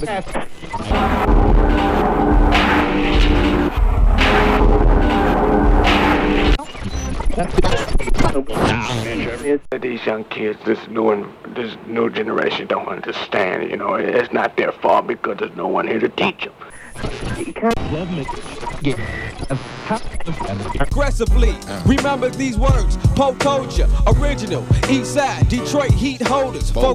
These 0.00 0.08
young 10.06 10.24
kids, 10.24 10.58
this 10.64 10.88
new 10.88 11.28
this 11.54 11.76
new 11.86 12.08
generation 12.08 12.66
don't 12.66 12.88
understand. 12.88 13.70
You 13.70 13.76
know, 13.76 13.94
it's 13.94 14.32
not 14.32 14.56
their 14.56 14.72
fault 14.72 15.06
because 15.06 15.36
there's 15.38 15.54
no 15.56 15.68
one 15.68 15.86
here 15.86 16.00
to 16.00 16.08
teach 16.08 16.46
them. 16.46 16.54
Aggressively, 20.80 21.54
remember 21.84 22.30
these 22.30 22.56
words. 22.58 22.96
Poe 23.14 23.34
told 23.34 23.76
ya, 23.76 23.86
original, 24.06 24.64
east 24.88 25.14
side, 25.14 25.48
Detroit 25.48 25.90
heat 25.92 26.22
holders. 26.22 26.70
Fo- 26.70 26.94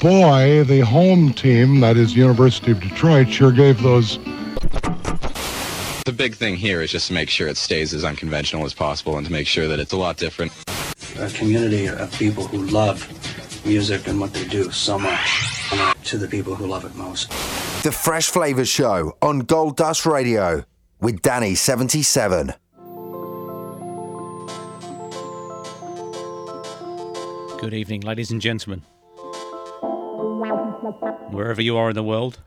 Boy, 0.00 0.64
the 0.64 0.80
home 0.80 1.32
team, 1.32 1.80
that 1.80 1.96
is 1.96 2.16
University 2.16 2.72
of 2.72 2.80
Detroit, 2.80 3.28
sure 3.28 3.52
gave 3.52 3.80
those 3.82 4.18
The 6.04 6.12
big 6.14 6.34
thing 6.34 6.56
here 6.56 6.82
is 6.82 6.90
just 6.90 7.06
to 7.08 7.14
make 7.14 7.30
sure 7.30 7.46
it 7.48 7.56
stays 7.56 7.94
as 7.94 8.04
unconventional 8.04 8.64
as 8.64 8.74
possible 8.74 9.16
and 9.16 9.24
to 9.24 9.32
make 9.32 9.46
sure 9.46 9.68
that 9.68 9.78
it's 9.78 9.92
a 9.92 9.96
lot 9.96 10.16
different. 10.16 10.52
a 11.18 11.30
community 11.30 11.86
of 11.86 12.12
people 12.18 12.44
who 12.48 12.62
love 12.66 13.08
music 13.64 14.06
and 14.08 14.20
what 14.20 14.32
they 14.32 14.44
do 14.44 14.70
so 14.70 14.98
much 14.98 15.62
to 16.04 16.18
the 16.18 16.28
people 16.28 16.54
who 16.54 16.66
love 16.66 16.84
it 16.84 16.94
most. 16.96 17.28
The 17.82 17.92
Fresh 17.92 18.28
Flavors 18.28 18.68
Show 18.68 19.16
on 19.22 19.40
Gold 19.40 19.76
Dust 19.76 20.06
Radio 20.06 20.64
with 21.00 21.22
Danny77. 21.22 22.56
Good 27.60 27.74
evening, 27.74 28.00
ladies 28.00 28.30
and 28.30 28.40
gentlemen. 28.40 28.82
Wherever 31.30 31.62
you 31.62 31.76
are 31.76 31.90
in 31.90 31.94
the 31.94 32.02
world, 32.02 32.40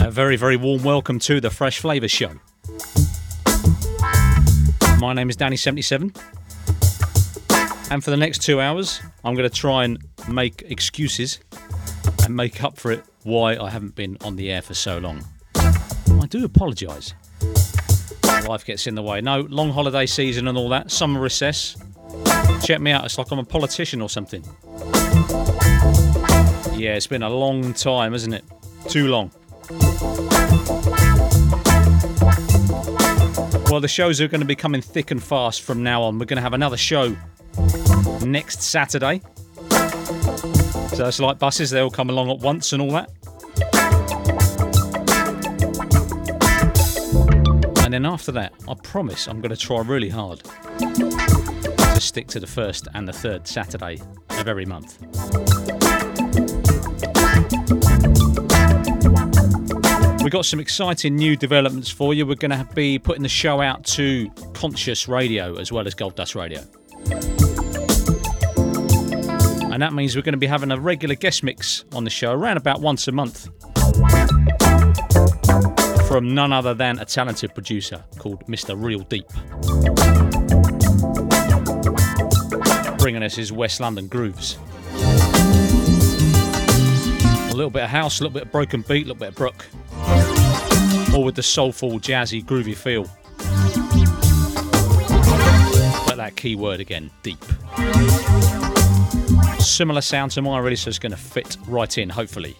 a 0.00 0.10
very, 0.10 0.36
very 0.36 0.56
warm 0.56 0.82
welcome 0.82 1.18
to 1.20 1.40
the 1.40 1.50
Fresh 1.50 1.78
Flavour 1.80 2.08
Show. 2.08 2.32
My 4.98 5.14
name 5.14 5.30
is 5.30 5.36
Danny77, 5.36 6.14
and 7.92 8.02
for 8.02 8.10
the 8.10 8.16
next 8.16 8.38
two 8.38 8.58
hours, 8.58 9.02
I'm 9.22 9.34
going 9.34 9.46
to 9.48 9.54
try 9.54 9.84
and 9.84 9.98
make 10.26 10.62
excuses 10.62 11.40
and 12.24 12.34
make 12.34 12.64
up 12.64 12.78
for 12.78 12.90
it 12.90 13.04
why 13.24 13.58
I 13.58 13.68
haven't 13.68 13.94
been 13.94 14.16
on 14.24 14.36
the 14.36 14.50
air 14.50 14.62
for 14.62 14.72
so 14.72 14.96
long. 14.96 15.22
I 15.54 16.26
do 16.26 16.42
apologise. 16.42 17.12
Life 18.48 18.64
gets 18.64 18.86
in 18.86 18.94
the 18.94 19.02
way. 19.02 19.20
No, 19.20 19.42
long 19.42 19.70
holiday 19.70 20.06
season 20.06 20.48
and 20.48 20.56
all 20.56 20.70
that, 20.70 20.90
summer 20.90 21.20
recess. 21.20 21.76
Check 22.62 22.80
me 22.80 22.92
out, 22.92 23.04
it's 23.04 23.18
like 23.18 23.30
I'm 23.30 23.38
a 23.38 23.44
politician 23.44 24.00
or 24.00 24.08
something. 24.08 24.42
Yeah, 26.74 26.94
it's 26.94 27.06
been 27.06 27.22
a 27.22 27.28
long 27.28 27.74
time, 27.74 28.14
isn't 28.14 28.32
it? 28.32 28.44
Too 28.88 29.08
long. 29.08 29.30
Well, 33.70 33.80
the 33.80 33.88
shows 33.88 34.18
are 34.22 34.28
going 34.28 34.40
to 34.40 34.46
be 34.46 34.56
coming 34.56 34.80
thick 34.80 35.10
and 35.10 35.22
fast 35.22 35.60
from 35.60 35.82
now 35.82 36.04
on. 36.04 36.18
We're 36.18 36.24
going 36.24 36.38
to 36.38 36.42
have 36.42 36.54
another 36.54 36.78
show 36.78 37.14
next 38.24 38.62
Saturday. 38.62 39.20
So 40.94 41.06
it's 41.06 41.20
like 41.20 41.38
buses, 41.38 41.70
they 41.70 41.80
all 41.80 41.90
come 41.90 42.10
along 42.10 42.30
at 42.30 42.38
once 42.38 42.72
and 42.72 42.82
all 42.82 42.90
that. 42.90 43.10
And 47.84 47.92
then 47.92 48.06
after 48.06 48.32
that, 48.32 48.52
I 48.68 48.74
promise 48.82 49.26
I'm 49.26 49.40
going 49.40 49.54
to 49.54 49.56
try 49.56 49.80
really 49.80 50.08
hard 50.08 50.42
to 50.78 52.00
stick 52.00 52.26
to 52.28 52.40
the 52.40 52.46
first 52.46 52.88
and 52.94 53.06
the 53.06 53.12
third 53.12 53.46
Saturday 53.46 54.00
of 54.30 54.48
every 54.48 54.64
month. 54.64 54.98
We've 60.22 60.30
got 60.30 60.46
some 60.46 60.60
exciting 60.60 61.16
new 61.16 61.36
developments 61.36 61.90
for 61.90 62.14
you. 62.14 62.24
We're 62.24 62.36
going 62.36 62.52
to 62.52 62.66
be 62.74 62.98
putting 62.98 63.24
the 63.24 63.28
show 63.28 63.60
out 63.60 63.84
to 63.86 64.30
Conscious 64.54 65.08
Radio 65.08 65.56
as 65.56 65.72
well 65.72 65.86
as 65.86 65.94
Gold 65.94 66.14
Dust 66.14 66.34
Radio. 66.34 66.62
And 69.72 69.80
that 69.80 69.94
means 69.94 70.14
we're 70.14 70.20
going 70.20 70.34
to 70.34 70.38
be 70.38 70.46
having 70.46 70.70
a 70.70 70.78
regular 70.78 71.14
guest 71.14 71.42
mix 71.42 71.86
on 71.94 72.04
the 72.04 72.10
show 72.10 72.30
around 72.32 72.58
about 72.58 72.82
once 72.82 73.08
a 73.08 73.12
month 73.12 73.48
from 76.06 76.34
none 76.34 76.52
other 76.52 76.74
than 76.74 76.98
a 76.98 77.06
talented 77.06 77.54
producer 77.54 78.04
called 78.18 78.46
Mr. 78.46 78.76
Real 78.78 78.98
Deep. 78.98 79.26
Bringing 82.98 83.22
us 83.22 83.34
his 83.34 83.50
West 83.50 83.80
London 83.80 84.08
grooves. 84.08 84.58
A 87.50 87.54
little 87.54 87.70
bit 87.70 87.84
of 87.84 87.88
house, 87.88 88.20
a 88.20 88.24
little 88.24 88.34
bit 88.34 88.42
of 88.42 88.52
broken 88.52 88.82
beat, 88.82 89.06
a 89.06 89.08
little 89.08 89.14
bit 89.14 89.30
of 89.30 89.34
bruk. 89.36 89.64
All 91.14 91.24
with 91.24 91.34
the 91.34 91.42
soulful, 91.42 91.92
jazzy, 91.92 92.44
groovy 92.44 92.76
feel. 92.76 93.04
But 96.06 96.16
that 96.16 96.36
key 96.36 96.56
word 96.56 96.80
again, 96.80 97.10
deep. 97.22 97.42
Similar 99.62 100.00
sound 100.00 100.32
to 100.32 100.42
my 100.42 100.58
release, 100.58 100.86
it's 100.86 100.98
going 100.98 101.12
to 101.12 101.18
fit 101.18 101.56
right 101.68 101.96
in, 101.96 102.08
hopefully. 102.08 102.56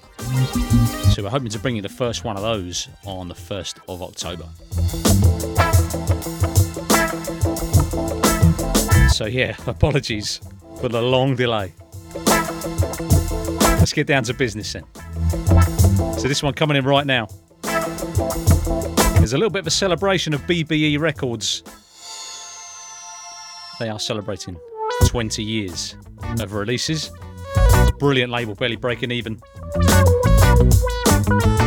So 1.13 1.23
we're 1.23 1.31
hoping 1.31 1.51
to 1.51 1.59
bring 1.59 1.77
you 1.77 1.83
the 1.83 1.89
first 1.89 2.25
one 2.25 2.37
of 2.37 2.43
those 2.43 2.89
on 3.05 3.29
the 3.29 3.35
1st 3.35 3.81
of 3.89 4.03
October. 4.03 4.49
So 9.13 9.27
yeah, 9.27 9.57
apologies 9.67 10.41
for 10.81 10.89
the 10.89 11.03
long 11.03 11.37
delay. 11.37 11.73
Let's 13.79 13.93
get 13.93 14.07
down 14.07 14.23
to 14.25 14.35
business 14.35 14.73
then. 14.73 14.85
So 16.19 16.29
this 16.29 16.43
one 16.43 16.55
coming 16.55 16.77
in 16.77 16.85
right 16.85 17.07
now. 17.07 17.27
There's 19.17 19.33
a 19.33 19.39
little 19.39 19.51
bit 19.51 19.61
of 19.61 19.67
a 19.67 19.71
celebration 19.71 20.35
of 20.35 20.41
BBE 20.43 20.99
Records. 20.99 21.63
They 23.81 23.89
are 23.89 24.01
celebrating 24.01 24.57
20 25.13 25.45
years 25.45 25.95
of 26.41 26.55
releases. 26.55 27.11
Brilliant 27.99 28.33
label, 28.33 28.55
barely 28.55 28.77
breaking 28.77 29.11
even. 29.11 29.39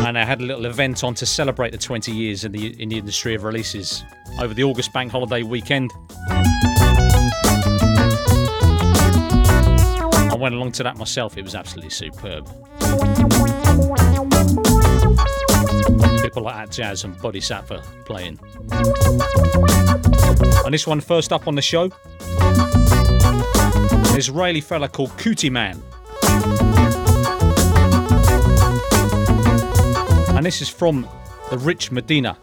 And 0.08 0.18
I 0.18 0.26
had 0.26 0.42
a 0.42 0.44
little 0.44 0.66
event 0.66 1.04
on 1.04 1.14
to 1.14 1.28
celebrate 1.28 1.70
the 1.70 1.78
20 1.78 2.12
years 2.12 2.44
in 2.44 2.54
the 2.54 2.82
in 2.82 2.90
the 2.90 2.98
industry 2.98 3.36
of 3.36 3.44
releases 3.44 4.04
over 4.40 4.56
the 4.56 4.64
August 4.64 4.92
bank 4.94 5.12
holiday 5.12 5.44
weekend. 5.44 5.92
I 10.32 10.36
went 10.36 10.56
along 10.56 10.72
to 10.72 10.84
that 10.84 10.98
myself. 10.98 11.38
It 11.38 11.44
was 11.44 11.54
absolutely 11.54 11.92
superb. 11.92 12.48
People 16.24 16.42
like 16.42 16.68
Atjazz 16.68 17.04
and 17.04 17.14
Buddy 17.14 17.42
Bodhisattva 17.42 17.84
playing. 18.06 18.40
And 20.66 20.74
this 20.74 20.88
one 20.88 21.00
first 21.00 21.32
up 21.32 21.48
on 21.48 21.54
the 21.54 21.62
show. 21.62 21.92
An 24.16 24.20
Israeli 24.20 24.62
fella 24.62 24.88
called 24.88 25.10
Kutiman. 25.18 25.82
And 30.38 30.46
this 30.46 30.62
is 30.62 30.70
from 30.70 31.06
the 31.50 31.58
Rich 31.58 31.92
Medina 31.92 32.38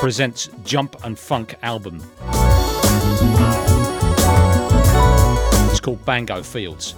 presents 0.00 0.48
Jump 0.64 0.96
and 1.04 1.16
Funk 1.16 1.54
album. 1.62 2.02
It's 5.70 5.78
called 5.78 6.04
Bango 6.04 6.42
Fields. 6.42 6.96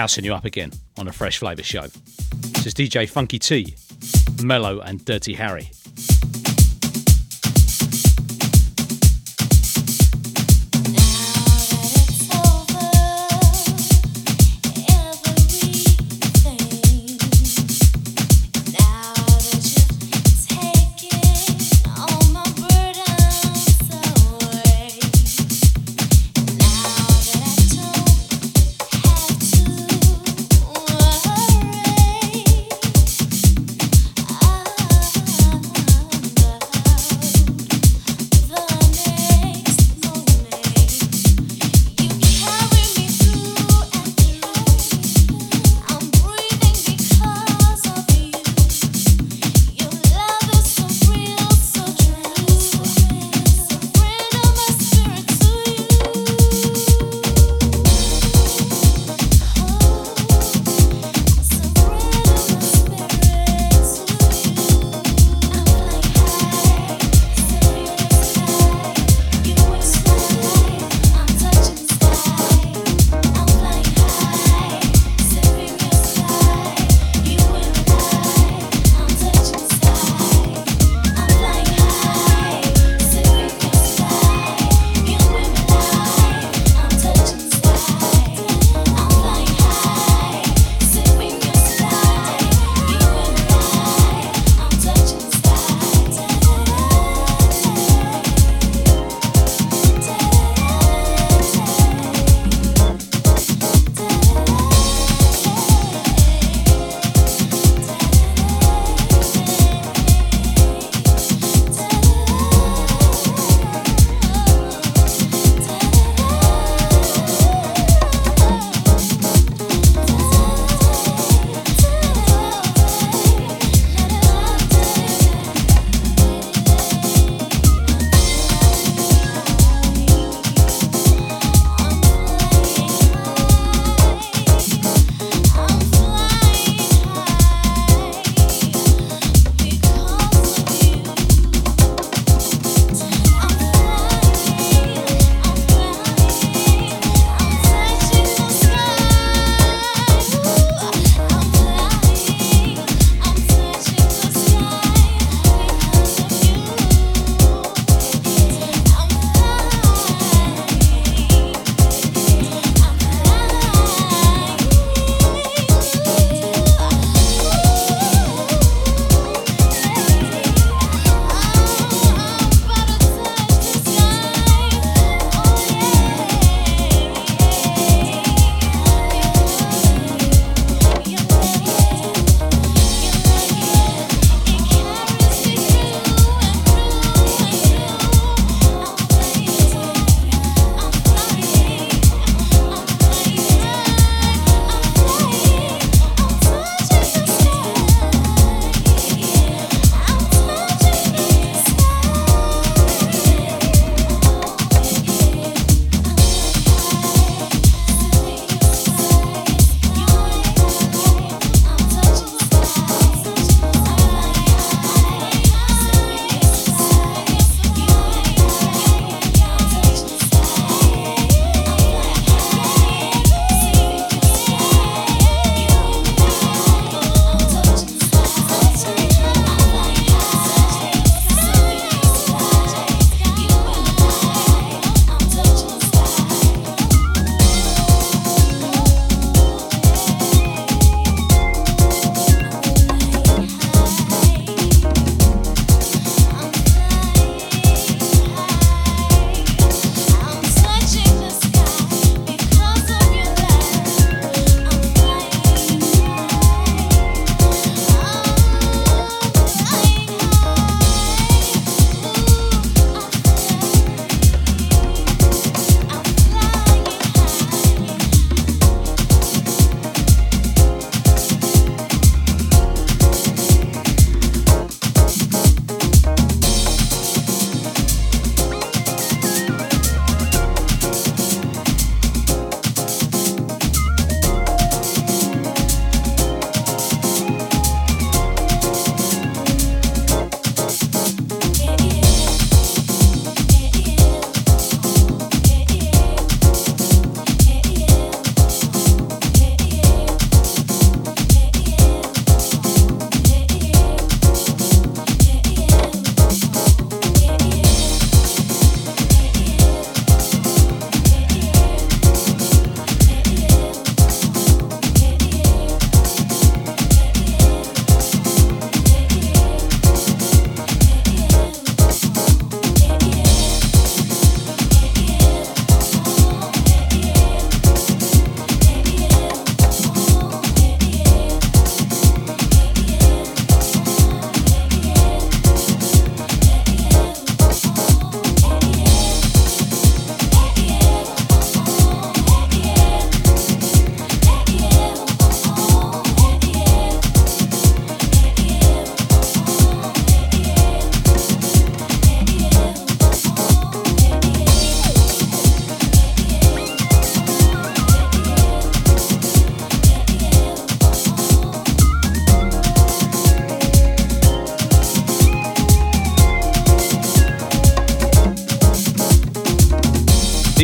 Housing 0.00 0.24
you 0.24 0.32
up 0.34 0.46
again 0.46 0.72
on 0.96 1.08
a 1.08 1.12
Fresh 1.12 1.40
Flavour 1.40 1.62
show. 1.62 1.82
This 1.82 2.68
is 2.68 2.72
DJ 2.72 3.06
Funky 3.06 3.38
T, 3.38 3.74
Melo 4.42 4.80
and 4.80 5.04
Dirty 5.04 5.34
Harry. 5.34 5.72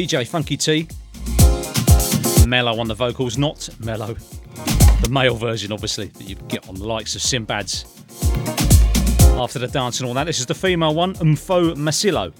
DJ 0.06 0.24
Funky 0.24 0.56
T. 0.56 0.86
Melo 2.46 2.78
on 2.78 2.86
the 2.86 2.94
vocals, 2.94 3.36
not 3.36 3.68
Mellow. 3.80 4.14
The 5.02 5.08
male 5.10 5.34
version, 5.34 5.72
obviously, 5.72 6.06
that 6.06 6.28
you 6.28 6.36
get 6.46 6.68
on 6.68 6.76
the 6.76 6.86
likes 6.86 7.16
of 7.16 7.22
Simbad's. 7.22 7.84
After 9.36 9.58
the 9.58 9.66
dance 9.66 9.98
and 9.98 10.06
all 10.06 10.14
that, 10.14 10.22
this 10.22 10.38
is 10.38 10.46
the 10.46 10.54
female 10.54 10.94
one, 10.94 11.14
Umfo 11.14 11.74
Masilo. 11.74 12.32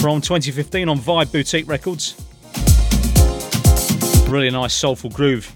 From 0.00 0.20
2015 0.20 0.88
on 0.88 0.96
Vibe 1.00 1.32
Boutique 1.32 1.66
Records. 1.66 2.14
Really 4.30 4.50
nice 4.50 4.74
soulful 4.74 5.10
groove 5.10 5.52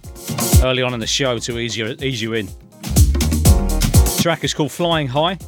early 0.64 0.82
on 0.82 0.94
in 0.94 0.98
the 0.98 1.06
show 1.06 1.38
to 1.38 1.60
ease 1.60 1.76
you, 1.76 1.94
ease 2.00 2.20
you 2.20 2.32
in. 2.32 2.46
The 2.82 4.18
track 4.20 4.42
is 4.42 4.52
called 4.52 4.72
Flying 4.72 5.06
High. 5.06 5.38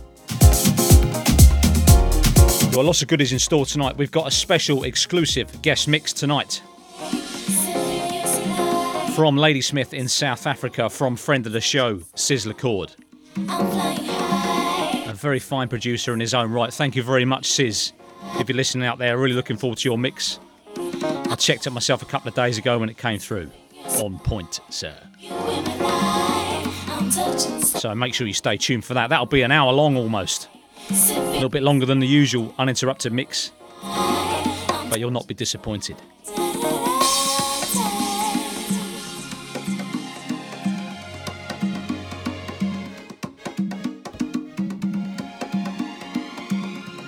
Got 2.79 2.85
lots 2.85 3.03
of 3.03 3.09
goodies 3.09 3.33
in 3.33 3.41
store 3.41 3.67
tonight. 3.67 3.97
We've 3.97 4.13
got 4.13 4.29
a 4.29 4.31
special 4.31 4.85
exclusive 4.85 5.63
guest 5.63 5.89
mix 5.89 6.13
tonight 6.13 6.63
from 9.17 9.37
Ladysmith 9.37 9.93
in 9.93 10.07
South 10.07 10.47
Africa 10.47 10.89
from 10.89 11.17
friend 11.17 11.45
of 11.45 11.53
the 11.53 11.61
show, 11.61 12.01
Siz 12.15 12.47
Le 12.47 12.55
Caude. 12.55 12.95
A 13.37 15.13
very 15.13 15.41
fine 15.41 15.67
producer 15.67 16.15
in 16.15 16.21
his 16.21 16.35
own 16.35 16.53
right. 16.53 16.73
Thank 16.73 16.95
you 16.95 17.03
very 17.03 17.25
much, 17.25 17.47
Sizz. 17.47 17.95
If 18.39 18.49
you're 18.49 18.55
listening 18.55 18.87
out 18.87 18.99
there, 18.99 19.19
really 19.19 19.35
looking 19.35 19.57
forward 19.57 19.79
to 19.79 19.89
your 19.89 19.99
mix. 19.99 20.39
I 20.77 21.35
checked 21.37 21.67
it 21.67 21.71
myself 21.71 22.03
a 22.03 22.07
couple 22.07 22.29
of 22.29 22.37
days 22.37 22.59
ago 22.59 22.79
when 22.79 22.89
it 22.89 22.97
came 22.97 23.19
through. 23.19 23.51
On 24.03 24.21
point, 24.21 24.61
sir. 24.71 24.95
So 27.61 27.93
make 27.97 28.15
sure 28.15 28.29
you 28.29 28.35
stay 28.35 28.57
tuned 28.57 28.85
for 28.85 28.95
that. 28.95 29.11
That'll 29.11 29.27
be 29.27 29.43
an 29.43 29.51
hour 29.51 29.73
long 29.73 29.97
almost. 29.97 30.49
A 30.91 31.31
little 31.33 31.49
bit 31.49 31.63
longer 31.63 31.85
than 31.85 31.99
the 31.99 32.07
usual 32.07 32.55
uninterrupted 32.59 33.13
mix. 33.13 33.53
But 33.83 34.99
you'll 34.99 35.11
not 35.11 35.27
be 35.27 35.35
disappointed. 35.35 35.97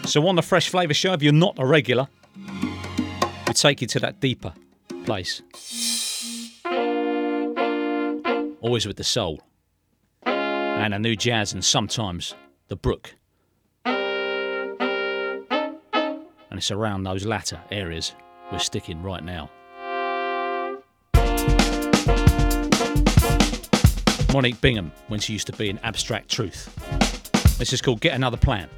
So 0.05 0.27
on 0.27 0.35
the 0.35 0.43
Fresh 0.43 0.71
Flavour 0.71 0.93
Show, 0.93 1.13
if 1.13 1.23
you're 1.23 1.33
not 1.33 1.55
a 1.57 1.65
regular, 1.65 2.09
we 3.47 3.55
take 3.55 3.81
you 3.81 3.87
to 3.87 4.01
that 4.01 4.21
deeper 4.21 4.53
place. 5.05 5.41
Always 8.61 8.87
with 8.87 8.97
the 8.97 9.05
soul. 9.05 9.41
And 10.25 10.93
a 10.93 10.99
nu 10.99 11.15
jazz 11.15 11.53
and 11.53 11.65
sometimes 11.65 12.35
the 12.69 12.77
bruk. 12.77 13.15
And 16.51 16.59
it's 16.59 16.71
around 16.71 17.05
those 17.05 17.25
latter 17.25 17.61
areas 17.71 18.15
we're 18.51 18.59
sticking 18.59 19.03
right 19.03 19.23
now. 19.23 19.51
Monique 24.33 24.61
Bingham 24.61 24.93
when 25.09 25.21
she 25.21 25.33
used 25.33 25.47
to 25.47 25.53
be 25.53 25.71
in 25.71 25.79
Abstract 25.79 26.29
Truth. 26.29 26.75
This 27.59 27.73
is 27.73 27.81
called 27.81 28.01
Get 28.01 28.15
Another 28.15 28.37
Plan. 28.37 28.69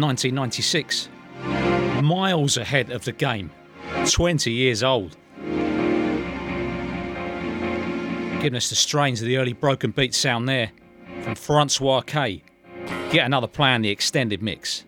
1996. 0.00 1.08
Miles 2.02 2.56
ahead 2.56 2.90
of 2.90 3.04
the 3.04 3.12
game. 3.12 3.50
20 4.10 4.50
years 4.52 4.82
old. 4.82 5.16
Giving 8.40 8.56
us 8.56 8.68
the 8.68 8.76
strains 8.76 9.20
of 9.20 9.26
the 9.26 9.38
early 9.38 9.52
broken 9.52 9.90
beat 9.90 10.14
sound 10.14 10.48
there 10.48 10.70
from 11.22 11.34
Francois 11.34 12.02
K. 12.02 12.42
Get 13.10 13.26
another 13.26 13.48
plan 13.48 13.76
on 13.76 13.82
the 13.82 13.90
extended 13.90 14.42
mix. 14.42 14.84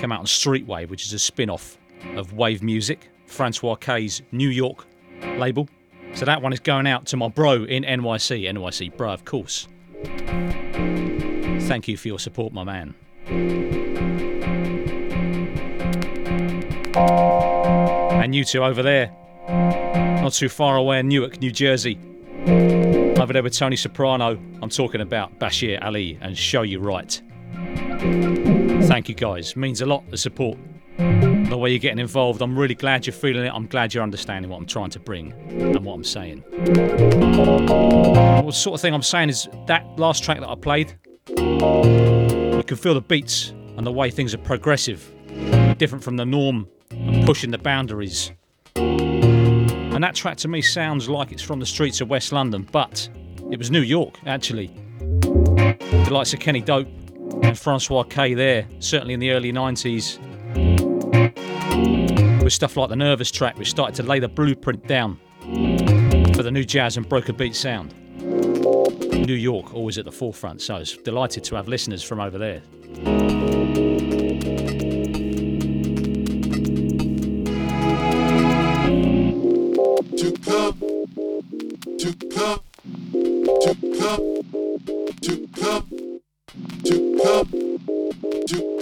Come 0.00 0.12
out 0.12 0.20
on 0.20 0.26
Streetwave, 0.26 0.90
which 0.90 1.04
is 1.04 1.12
a 1.12 1.18
spin 1.18 1.50
off 1.50 1.76
of 2.14 2.32
Wave 2.34 2.62
Music, 2.62 3.10
Francois 3.26 3.74
K's 3.74 4.22
New 4.30 4.48
York 4.48 4.86
label. 5.36 5.68
So 6.14 6.24
that 6.24 6.40
one 6.40 6.52
is 6.52 6.60
going 6.60 6.86
out 6.86 7.06
to 7.06 7.16
my 7.16 7.28
bro 7.28 7.64
in 7.64 7.82
NYC. 7.82 8.44
NYC, 8.52 8.96
bro, 8.96 9.12
of 9.12 9.24
course. 9.24 9.66
Mm-hmm. 11.68 11.74
Thank 11.74 11.88
you 11.88 11.96
for 11.98 12.08
your 12.08 12.18
support, 12.18 12.52
my 12.54 12.64
man. 12.64 12.94
And 18.22 18.34
you 18.34 18.44
two 18.44 18.64
over 18.64 18.82
there, 18.82 19.14
not 20.22 20.32
too 20.32 20.48
far 20.48 20.76
away 20.76 21.00
in 21.00 21.08
Newark, 21.08 21.40
New 21.40 21.50
Jersey. 21.50 21.98
Over 22.46 23.32
there 23.34 23.42
with 23.42 23.52
Tony 23.54 23.76
Soprano, 23.76 24.38
I'm 24.62 24.70
talking 24.70 25.02
about 25.02 25.38
Bashir 25.38 25.82
Ali 25.84 26.18
and 26.22 26.36
Show 26.36 26.62
You 26.62 26.80
Right. 26.80 27.20
Thank 28.86 29.08
you 29.10 29.14
guys, 29.14 29.54
means 29.54 29.82
a 29.82 29.86
lot 29.86 30.10
the 30.10 30.16
support. 30.16 30.56
The 30.96 31.56
way 31.56 31.70
you're 31.70 31.78
getting 31.78 31.98
involved, 31.98 32.40
I'm 32.42 32.58
really 32.58 32.74
glad 32.74 33.06
you're 33.06 33.12
feeling 33.12 33.44
it. 33.44 33.52
I'm 33.54 33.66
glad 33.66 33.92
you're 33.92 34.02
understanding 34.02 34.50
what 34.50 34.56
I'm 34.58 34.66
trying 34.66 34.90
to 34.90 34.98
bring 34.98 35.32
and 35.50 35.84
what 35.84 35.94
I'm 35.94 36.04
saying. 36.04 36.44
What 38.44 38.54
sort 38.54 38.74
of 38.74 38.80
thing 38.80 38.94
I'm 38.94 39.02
saying 39.02 39.28
is 39.28 39.48
that 39.66 39.84
last 39.98 40.24
track 40.24 40.40
that 40.40 40.48
I 40.48 40.54
played, 40.54 40.98
you 42.56 42.64
can 42.66 42.76
feel 42.76 42.94
the 42.94 43.00
beats 43.00 43.50
and 43.76 43.86
the 43.86 43.92
way 43.92 44.10
things 44.10 44.34
are 44.34 44.38
progressive, 44.38 45.12
different 45.78 46.04
from 46.04 46.16
the 46.16 46.26
norm 46.26 46.68
and 46.90 47.24
pushing 47.24 47.50
the 47.50 47.58
boundaries. 47.58 48.32
And 48.76 50.04
that 50.04 50.14
track 50.14 50.36
to 50.38 50.48
me 50.48 50.62
sounds 50.62 51.08
like 51.08 51.32
it's 51.32 51.42
from 51.42 51.60
the 51.60 51.66
streets 51.66 52.00
of 52.00 52.08
West 52.08 52.32
London, 52.32 52.68
but 52.70 53.08
it 53.50 53.58
was 53.58 53.70
New 53.70 53.80
York 53.80 54.18
actually. 54.26 54.68
The 54.98 56.08
likes 56.10 56.32
of 56.32 56.40
Kenny 56.40 56.60
Dope 56.60 56.88
and 57.42 57.58
Francois 57.58 58.04
K 58.04 58.34
there, 58.34 58.66
certainly 58.78 59.14
in 59.14 59.20
the 59.20 59.30
early 59.32 59.52
90s. 59.52 60.18
With 62.42 62.52
stuff 62.52 62.76
like 62.76 62.88
the 62.88 62.96
Nervous 62.96 63.30
track, 63.30 63.58
which 63.58 63.70
started 63.70 63.94
to 63.96 64.02
lay 64.02 64.18
the 64.18 64.28
blueprint 64.28 64.86
down 64.86 65.18
for 66.34 66.42
the 66.42 66.50
nu 66.50 66.64
jazz 66.64 66.96
and 66.96 67.08
broken 67.08 67.36
beat 67.36 67.54
sound. 67.56 67.94
New 69.26 69.34
York 69.34 69.74
always 69.74 69.98
at 69.98 70.04
the 70.04 70.12
forefront, 70.12 70.62
so 70.62 70.76
I 70.76 70.78
was 70.80 70.96
delighted 70.96 71.44
to 71.44 71.56
have 71.56 71.68
listeners 71.68 72.02
from 72.02 72.20
over 72.20 72.38
there. 72.38 72.62
To 80.16 80.32
come, 80.44 80.78
to 81.98 82.12
come, 82.30 82.60
to 83.60 83.76
come, 83.98 84.42
to 85.22 85.48
come, 85.54 85.88
to 86.84 87.12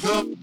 come. 0.00 0.36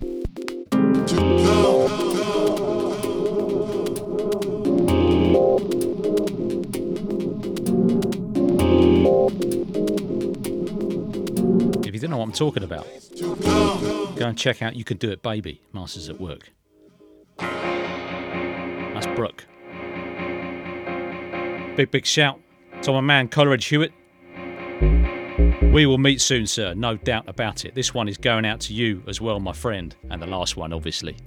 know 12.13 12.19
what 12.19 12.26
I'm 12.26 12.32
talking 12.32 12.62
about, 12.63 12.86
go 14.15 14.28
and 14.28 14.38
check 14.38 14.62
out 14.62 14.76
You 14.76 14.84
Can 14.84 14.97
Do 14.97 15.10
It 15.10 15.23
Baby, 15.23 15.62
Masters 15.73 16.10
at 16.10 16.21
Work. 16.21 16.52
That's 17.39 19.08
bruk. 19.15 19.45
Big, 21.76 21.89
big 21.89 22.06
shout 22.06 22.39
to 22.84 22.91
my 22.91 23.02
man 23.02 23.30
Coleridge 23.30 23.65
Hewitt. 23.65 23.93
We 25.73 25.88
will 25.88 25.97
meet 25.97 26.21
soon, 26.21 26.45
sir, 26.45 26.76
no 26.76 26.97
doubt 26.97 27.28
about 27.28 27.65
it. 27.65 27.73
This 27.73 27.95
one 27.95 28.08
is 28.08 28.19
going 28.19 28.45
out 28.45 28.60
to 28.62 28.76
you 28.76 29.02
as 29.08 29.19
well, 29.19 29.39
my 29.39 29.54
friend, 29.54 29.95
and 30.12 30.21
the 30.21 30.28
last 30.28 30.56
one, 30.56 30.71
obviously. 30.71 31.17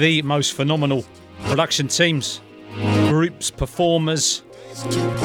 The 0.00 0.22
most 0.22 0.54
phenomenal 0.54 1.04
production 1.44 1.86
teams, 1.86 2.40
groups, 3.08 3.50
performers, 3.50 4.42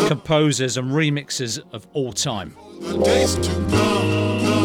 composers, 0.08 0.76
and 0.76 0.92
remixers 0.92 1.62
of 1.72 1.88
all 1.94 2.12
time. 2.12 2.54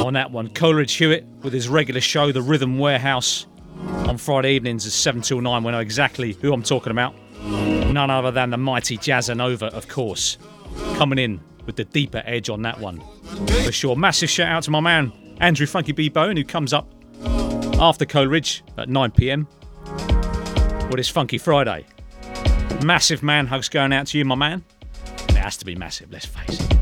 On 0.05 0.13
that 0.15 0.33
one, 0.33 0.49
Coleridge 0.49 0.95
Hewitt 0.95 1.25
with 1.43 1.53
his 1.53 1.69
regular 1.69 2.01
show, 2.01 2.33
The 2.33 2.43
Rhythm 2.43 2.81
Warehouse, 2.81 3.47
on 4.09 4.19
Friday 4.19 4.55
evenings 4.55 4.85
at 4.85 4.93
7 4.93 5.23
till 5.23 5.41
9. 5.41 5.63
We 5.63 5.71
know 5.71 5.79
exactly 5.79 6.33
who 6.33 6.53
I'm 6.53 6.65
talking 6.65 6.91
about. 6.91 7.15
None 7.45 8.11
other 8.11 8.33
than 8.33 8.51
the 8.51 8.59
mighty 8.59 8.99
Jazzanova, 8.99 9.73
of 9.73 9.87
course, 9.87 10.39
coming 10.97 11.21
in 11.21 11.41
with 11.67 11.77
the 11.77 11.85
deeper 11.85 12.23
edge 12.27 12.51
on 12.51 12.63
that 12.63 12.81
one. 12.81 13.01
For 13.65 13.71
sure. 13.71 13.95
Massive 13.95 14.29
shout 14.29 14.49
out 14.49 14.65
to 14.65 14.73
my 14.73 14.81
man, 14.81 15.13
Andrew 15.39 15.69
Funky 15.69 15.93
B 15.93 16.09
Bone, 16.09 16.37
who 16.37 16.45
comes 16.45 16.73
up 16.73 16.93
after 17.79 18.05
Coleridge 18.05 18.65
at 18.77 18.89
9 18.89 19.13
pm 19.13 19.47
with 20.91 20.99
his 20.99 21.09
Funky 21.09 21.39
Friday. 21.39 21.87
Massive 22.85 23.23
man 23.23 23.47
hugs 23.47 23.69
going 23.69 23.93
out 23.93 24.09
to 24.09 24.19
you, 24.19 24.25
my 24.25 24.35
man. 24.35 24.65
It 25.29 25.37
has 25.37 25.57
to 25.59 25.65
be 25.65 25.77
massive, 25.77 26.11
let's 26.11 26.27
face 26.27 26.61
it. 26.61 26.77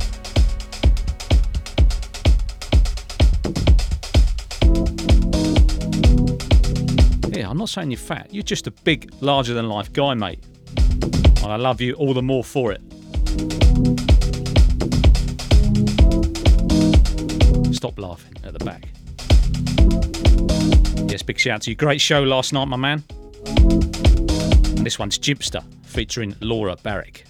Yeah, 7.36 7.50
I'm 7.50 7.58
not 7.58 7.68
saying 7.68 7.90
you're 7.90 7.98
fat. 7.98 8.32
You're 8.32 8.42
just 8.42 8.66
a 8.66 8.70
big, 8.70 9.12
larger 9.20 9.52
than 9.52 9.68
life 9.68 9.92
guy, 9.92 10.14
mate. 10.14 10.42
And 10.76 11.46
I 11.52 11.56
love 11.56 11.80
you 11.80 11.92
all 11.94 12.14
the 12.14 12.22
more 12.22 12.42
for 12.42 12.72
it. 12.72 12.80
Stop 17.74 17.98
laughing 17.98 18.34
at 18.42 18.54
the 18.54 18.64
back. 18.64 18.88
Yes, 21.10 21.22
big 21.22 21.38
shout 21.38 21.54
out 21.56 21.62
to 21.62 21.70
you. 21.70 21.76
Great 21.76 22.00
show 22.00 22.22
last 22.22 22.52
night, 22.52 22.66
my 22.66 22.76
man. 22.76 23.04
This 24.82 24.98
one's 24.98 25.18
Jimpster 25.18 25.62
featuring 25.84 26.34
Laura 26.40 26.76
Barrick. 26.82 27.24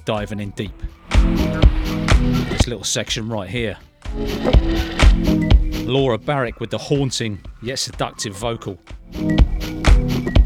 Are 0.00 0.04
diving 0.04 0.40
in 0.40 0.50
deep. 0.50 0.72
This 1.10 2.66
little 2.66 2.84
section 2.84 3.28
right 3.28 3.48
here. 3.50 3.76
Laura 5.84 6.16
Barrick 6.16 6.60
with 6.60 6.70
the 6.70 6.78
haunting 6.78 7.40
yet 7.62 7.78
seductive 7.78 8.34
vocal. 8.34 8.78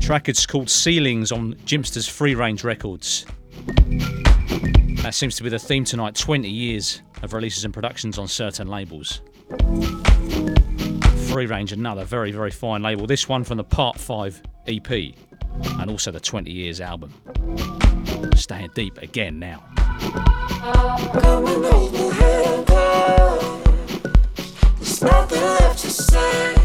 Track 0.01 0.29
it's 0.29 0.47
called 0.47 0.71
Ceilings 0.71 1.31
on 1.31 1.55
Jimpster's 1.67 2.09
Free 2.09 2.35
Range 2.35 2.65
Records. 2.65 3.27
That 5.03 5.13
seems 5.13 5.37
to 5.37 5.43
be 5.43 5.51
the 5.51 5.59
theme 5.59 5.85
tonight 5.85 6.15
20 6.15 6.49
years 6.49 7.03
of 7.23 7.33
releases 7.33 7.65
and 7.65 7.73
productions 7.73 8.19
on 8.19 8.27
certain 8.27 8.69
labels. 8.69 9.21
Free 11.29 11.47
Range, 11.47 11.73
another 11.73 12.05
very, 12.05 12.33
very 12.33 12.51
fine 12.51 12.83
label. 12.83 13.07
This 13.07 13.29
one 13.29 13.45
from 13.45 13.59
the 13.59 13.65
Part 13.65 14.01
5 14.01 14.43
EP 14.67 14.91
and 14.91 15.91
also 15.91 16.11
the 16.11 16.21
20 16.21 16.51
Years 16.51 16.81
album. 16.81 17.13
Staying 18.37 18.71
deep 18.75 18.99
again 18.99 19.39
now. 19.39 19.63
There's 24.79 25.03
nothing 25.03 25.41
left 25.41 25.79
to 25.79 25.91
say. 25.91 26.64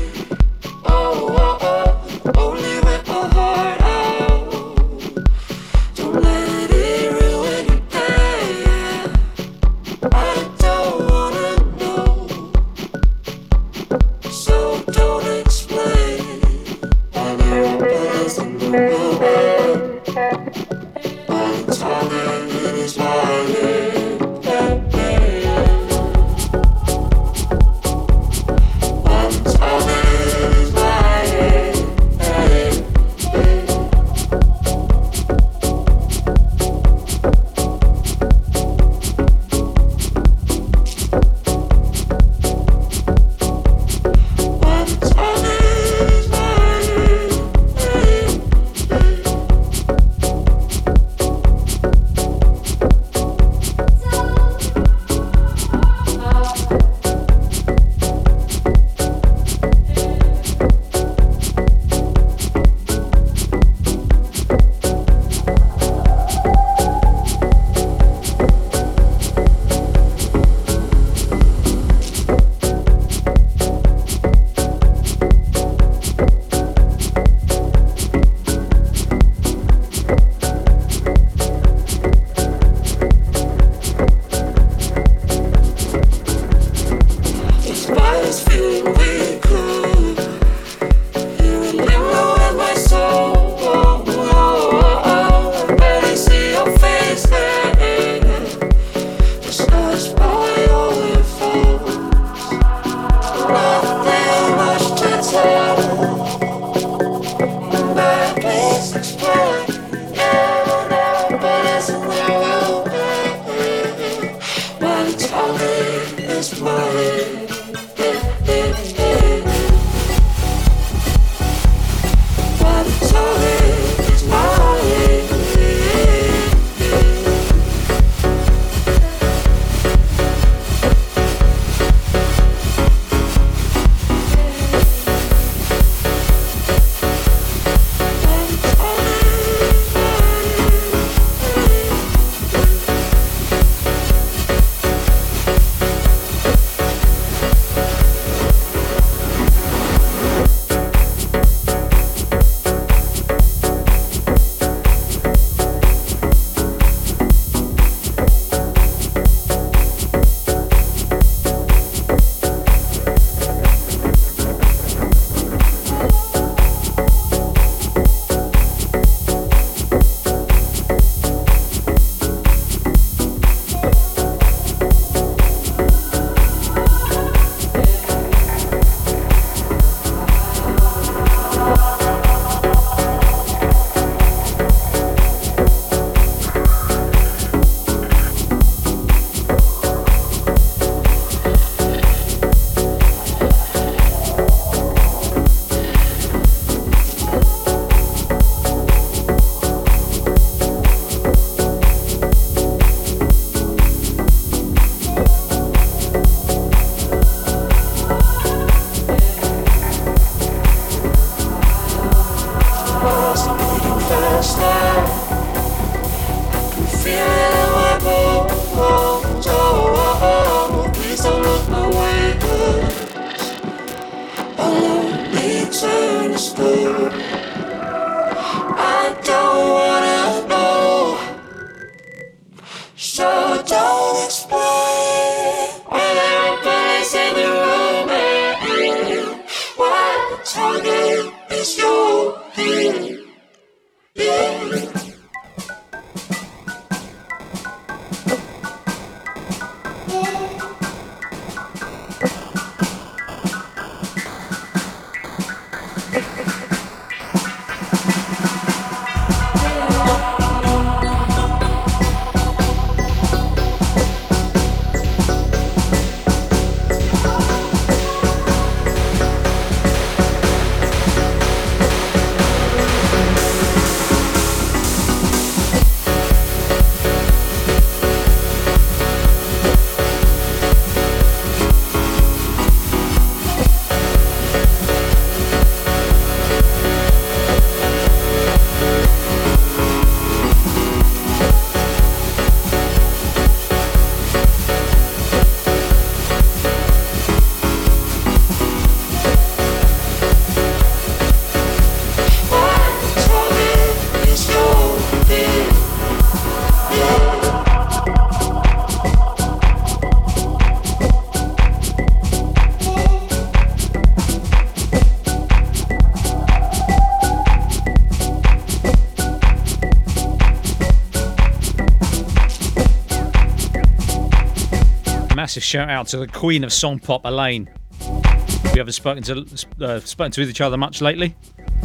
Massive 325.50 325.64
shout 325.64 325.90
out 325.90 326.06
to 326.10 326.18
the 326.18 326.28
queen 326.28 326.64
of 326.64 326.72
song 326.72 327.00
pop, 327.00 327.26
Elaine. 327.26 327.68
We 328.02 328.78
haven't 328.78 328.92
spoken 328.92 329.24
to 329.24 329.48
uh, 329.82 330.00
spoken 330.02 330.32
to 330.34 330.42
each 330.42 330.62
other 330.62 330.78
much 330.78 331.02
lately, 331.02 331.36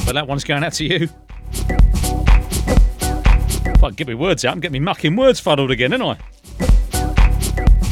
but 0.05 0.13
that 0.13 0.29
one's 0.29 0.45
going 0.45 0.63
out 0.63 0.75
to 0.75 0.85
you. 0.85 1.09
Well, 3.81 3.93
get 3.93 4.07
me 4.07 4.13
words 4.13 4.45
out. 4.45 4.53
I'm 4.53 4.61
getting 4.61 4.75
me 4.75 4.81
mucking 4.81 5.17
words 5.17 5.41
fuddled 5.41 5.71
again, 5.71 5.95
ain't 5.95 6.03
I? 6.03 6.19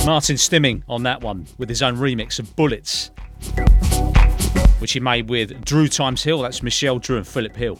Martin 0.05 0.37
Stimming 0.37 0.83
on 0.91 1.05
that 1.05 1.23
one 1.23 1.47
with 1.57 1.70
his 1.70 1.81
own 1.81 1.97
remix 1.97 2.39
of 2.39 2.55
Bullets, 2.55 3.11
which 4.79 4.93
he 4.93 5.01
made 5.01 5.31
with 5.31 5.64
Drew 5.64 5.89
Times 5.89 6.23
Hill. 6.23 6.43
That's 6.43 6.62
Michelle 6.62 6.99
Drew 6.99 7.16
and 7.16 7.27
Philip 7.27 7.57
Hill. 7.57 7.77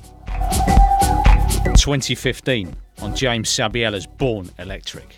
2015 1.77 2.75
on 3.03 3.15
James 3.15 3.51
Zabiela's 3.51 4.07
Born 4.07 4.49
Electric. 4.59 5.15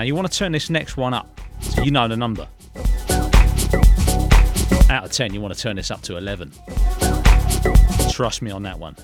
Now 0.00 0.04
you 0.04 0.14
want 0.14 0.32
to 0.32 0.38
turn 0.38 0.52
this 0.52 0.70
next 0.70 0.96
one 0.96 1.12
up, 1.12 1.42
so 1.60 1.82
you 1.82 1.90
know 1.90 2.08
the 2.08 2.16
number. 2.16 2.48
Out 4.88 5.04
of 5.04 5.12
10, 5.12 5.34
you 5.34 5.42
want 5.42 5.52
to 5.52 5.60
turn 5.60 5.76
this 5.76 5.90
up 5.90 6.00
to 6.04 6.16
11. 6.16 6.52
Trust 8.10 8.40
me 8.40 8.50
on 8.50 8.62
that 8.62 8.78
one. 8.78 8.96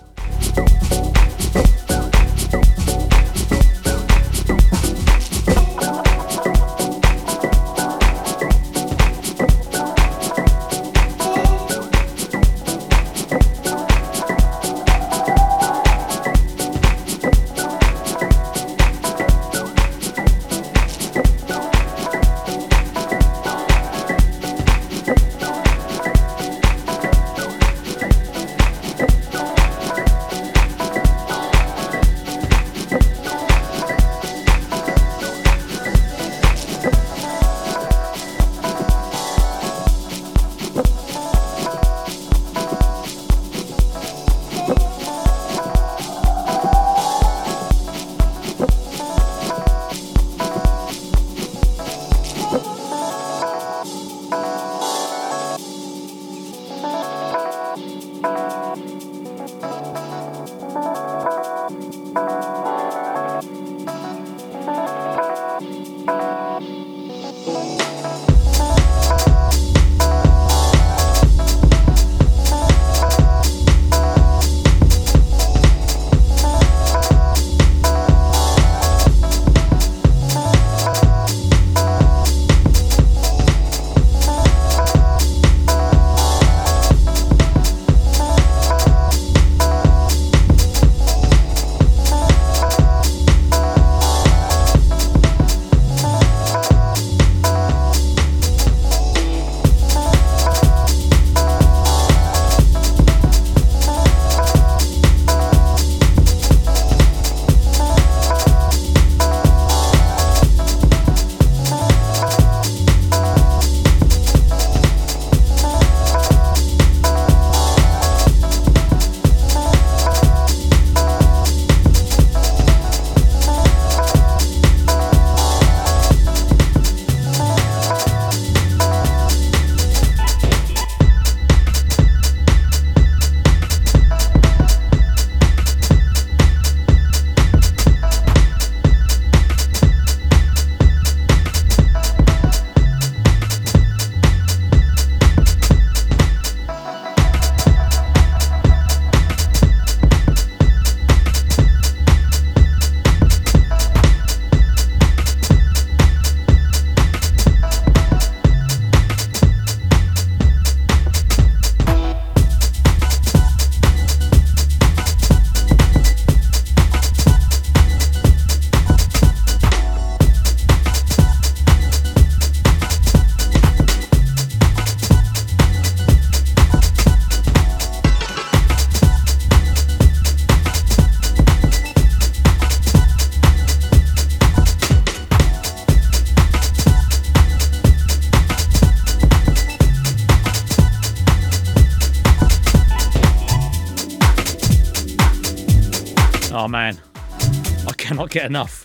Enough 198.47 198.85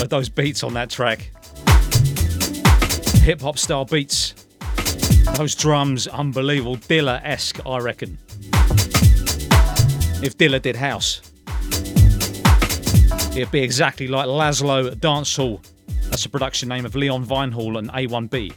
of 0.00 0.08
those 0.08 0.28
beats 0.28 0.62
on 0.62 0.74
that 0.74 0.90
track. 0.90 1.30
Hip 3.22 3.40
hop 3.40 3.58
style 3.58 3.84
beats. 3.84 4.34
Those 5.36 5.54
drums, 5.54 6.06
unbelievable. 6.06 6.76
Dilla 6.76 7.20
esque, 7.24 7.60
I 7.66 7.78
reckon. 7.78 8.18
If 10.22 10.36
Dilla 10.36 10.60
did 10.60 10.76
house, 10.76 11.20
it'd 13.36 13.50
be 13.50 13.62
exactly 13.62 14.08
like 14.08 14.26
Laszlo 14.26 14.94
Dancehall. 14.94 15.64
That's 16.10 16.24
a 16.24 16.28
production 16.28 16.68
name 16.68 16.86
of 16.86 16.94
Leon 16.94 17.24
Vynehall 17.24 17.78
and 17.78 17.90
A1B. 17.90 18.54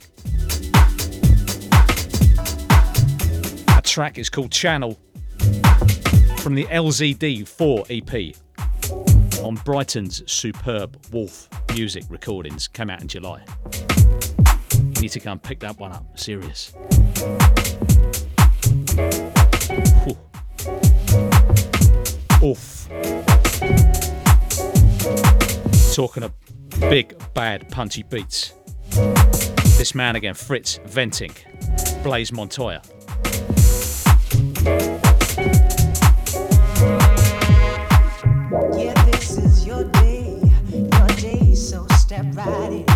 That 3.66 3.84
track 3.86 4.18
is 4.18 4.30
called 4.30 4.52
Channel 4.52 5.00
from 6.38 6.56
the 6.56 6.66
LZD 6.66 7.47
4 7.47 7.86
EP 7.89 8.36
on 9.50 9.56
Brighton's 9.66 10.22
superb 10.32 10.95
Wolf 11.12 11.50
Music 11.74 12.04
recordings. 12.08 12.68
Came 12.68 12.91
out 12.91 13.02
in 13.02 13.08
July. 13.08 13.43
You 14.74 15.02
need 15.02 15.10
to 15.10 15.20
go 15.20 15.32
and 15.32 15.41
pick 15.41 15.60
that 15.62 15.80
one 15.80 15.91
up. 15.91 16.20
Serious. 16.20 16.72
Oof. 22.43 22.88
Talking 25.95 26.22
of 26.22 26.32
big, 26.82 27.16
bad, 27.34 27.72
punchy 27.72 28.04
beats. 28.04 28.54
This 29.80 29.95
man 29.95 30.16
again, 30.16 30.36
Frits 30.36 30.80
Wentink, 30.93 32.04
Blaze 32.04 32.32
Montoya. 32.32 32.84
Yeah, 38.78 38.99
this 42.46 42.89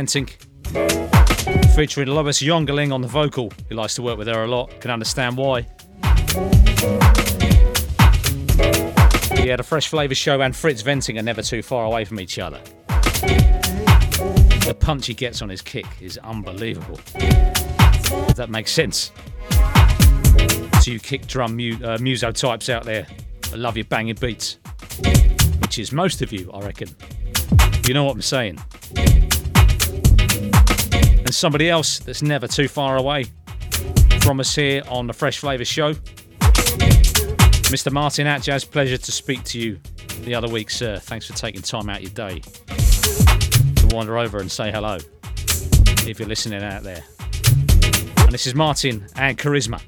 Fencing. 0.00 0.28
Featuring 1.76 2.08
Loes 2.08 2.38
Jongerling 2.38 2.90
on 2.90 3.02
the 3.02 3.06
vocal. 3.06 3.52
He 3.68 3.74
likes 3.74 3.96
to 3.96 4.02
work 4.02 4.16
with 4.16 4.28
her 4.28 4.44
a 4.44 4.46
lot. 4.46 4.80
Can 4.80 4.90
understand 4.90 5.36
why. 5.36 5.66
He 9.36 9.48
had 9.48 9.60
a 9.60 9.62
Fresh 9.62 9.88
Flavour 9.88 10.14
show 10.14 10.40
and 10.40 10.54
Frits 10.54 10.82
Wentink 10.84 11.18
are 11.18 11.22
never 11.22 11.42
too 11.42 11.60
far 11.60 11.84
away 11.84 12.06
from 12.06 12.18
each 12.18 12.38
other. 12.38 12.62
The 14.64 14.74
punch 14.80 15.06
he 15.06 15.12
gets 15.12 15.42
on 15.42 15.50
his 15.50 15.60
kick 15.60 15.84
is 16.00 16.16
unbelievable. 16.16 16.98
If 17.16 18.36
that 18.36 18.48
makes 18.48 18.72
sense. 18.72 19.12
To 20.82 20.92
you 20.92 20.98
kick 20.98 21.26
drum 21.26 21.56
mu- 21.56 21.76
uh, 21.84 21.98
muso 22.00 22.32
types 22.32 22.70
out 22.70 22.84
there, 22.84 23.06
I 23.52 23.56
love 23.56 23.76
your 23.76 23.84
banging 23.84 24.14
beats. 24.14 24.56
Which 25.60 25.78
is 25.78 25.92
most 25.92 26.22
of 26.22 26.32
you, 26.32 26.50
I 26.54 26.60
reckon. 26.60 26.88
You 27.86 27.92
know 27.92 28.04
what 28.04 28.14
I'm 28.14 28.22
saying 28.22 28.58
and 31.30 31.34
somebody 31.36 31.70
else 31.70 32.00
that's 32.00 32.22
never 32.22 32.48
too 32.48 32.66
far 32.66 32.96
away 32.96 33.22
from 34.20 34.40
us 34.40 34.52
here 34.52 34.82
on 34.88 35.06
the 35.06 35.12
Fresh 35.12 35.38
Flavour 35.38 35.64
Show. 35.64 35.94
Mr. 37.70 37.92
Martin 37.92 38.26
Atjazz, 38.26 38.68
pleasure 38.68 38.96
to 38.96 39.12
speak 39.12 39.44
to 39.44 39.60
you 39.60 39.78
the 40.22 40.34
other 40.34 40.48
week, 40.48 40.70
sir. 40.70 40.98
Thanks 40.98 41.28
for 41.28 41.34
taking 41.34 41.62
time 41.62 41.88
out 41.88 42.02
your 42.02 42.10
day 42.10 42.40
to 42.40 43.88
wander 43.92 44.18
over 44.18 44.40
and 44.40 44.50
say 44.50 44.72
hello 44.72 44.98
if 46.04 46.18
you're 46.18 46.26
listening 46.26 46.64
out 46.64 46.82
there. 46.82 47.04
And 48.18 48.32
this 48.32 48.48
is 48.48 48.56
Martin 48.56 49.06
and 49.14 49.38
Charisma 49.38 49.80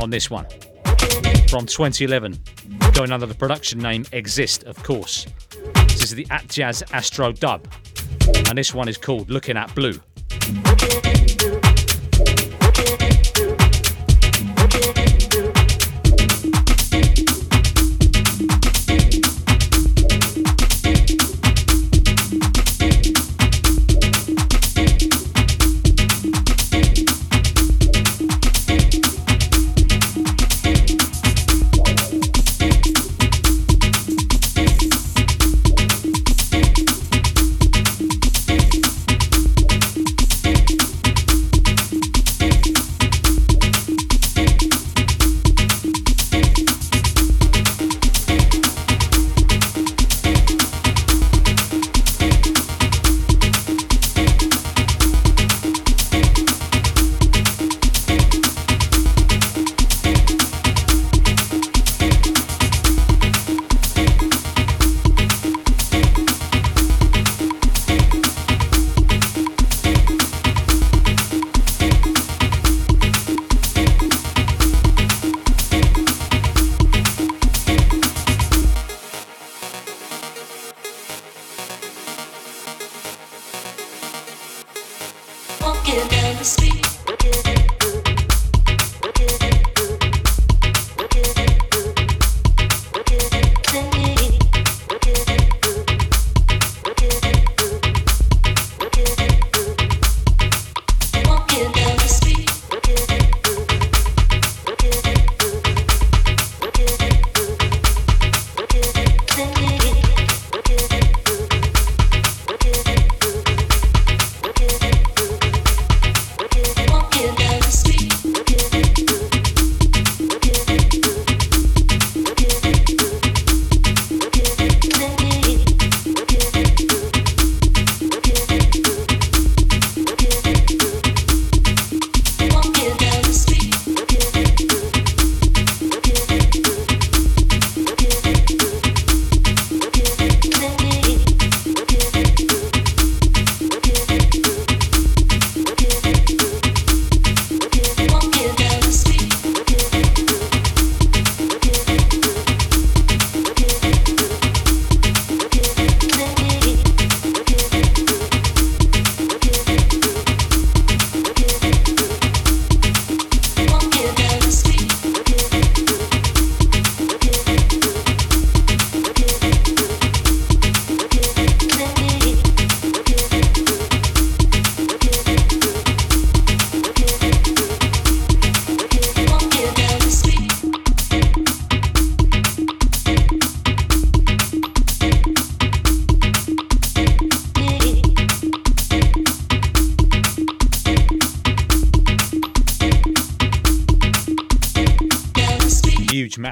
on 0.00 0.10
this 0.10 0.30
one 0.30 0.46
from 1.48 1.66
2011, 1.66 2.38
going 2.92 3.10
under 3.10 3.26
the 3.26 3.34
production 3.34 3.80
name 3.80 4.06
Exist, 4.12 4.62
of 4.62 4.80
course. 4.84 5.26
This 5.88 6.04
is 6.04 6.14
the 6.14 6.26
Atjazz 6.26 6.84
Astro 6.92 7.32
Dub 7.32 7.66
and 8.34 8.58
this 8.58 8.74
one 8.74 8.88
is 8.88 8.96
called 8.96 9.30
Looking 9.30 9.56
at 9.56 9.74
Blue. 9.74 10.00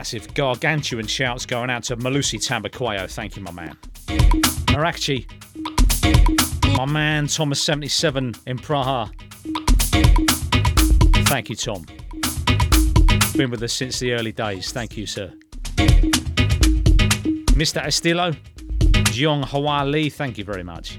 Massive, 0.05 0.35
gargantuan 0.35 1.07
shouts 1.07 1.47
going 1.47 1.71
out 1.71 1.83
to 1.83 1.97
Malusi 1.97 2.39
Tambakwayo. 2.39 3.11
Thank 3.11 3.39
you, 3.39 3.43
my 3.43 3.53
man. 3.53 3.75
Marakchi. 4.69 5.25
My 6.77 6.85
man, 6.85 7.27
Thomas77 7.27 8.39
in 8.47 8.59
Praha. 8.59 9.11
Thank 11.27 11.49
you, 11.49 11.57
Tom. 11.57 11.87
Been 13.35 13.51
with 13.51 13.63
us 13.63 13.73
since 13.73 13.99
the 13.99 14.13
early 14.13 14.33
days. 14.33 14.73
Thank 14.73 14.99
you, 14.99 15.07
sir. 15.07 15.33
Mr. 17.57 17.83
Estilo. 17.83 18.37
Jiong 19.09 19.47
Hwa 19.47 19.91
Lee, 19.91 20.11
thank 20.11 20.37
you 20.37 20.45
very 20.45 20.65
much. 20.65 20.99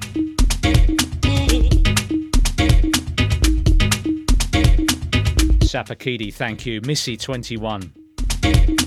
Sapakidi, 5.62 6.34
thank 6.34 6.66
you. 6.66 6.82
Missy21. 6.82 8.85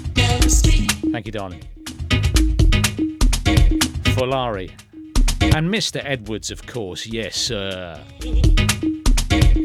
Thank 1.13 1.27
you, 1.27 1.33
darling. 1.33 1.63
Folari. 4.15 4.71
And 5.41 5.73
Mr. 5.73 6.01
Edwards, 6.05 6.51
of 6.51 6.67
course. 6.67 7.07
Yes, 7.07 7.37
sir. 7.37 8.01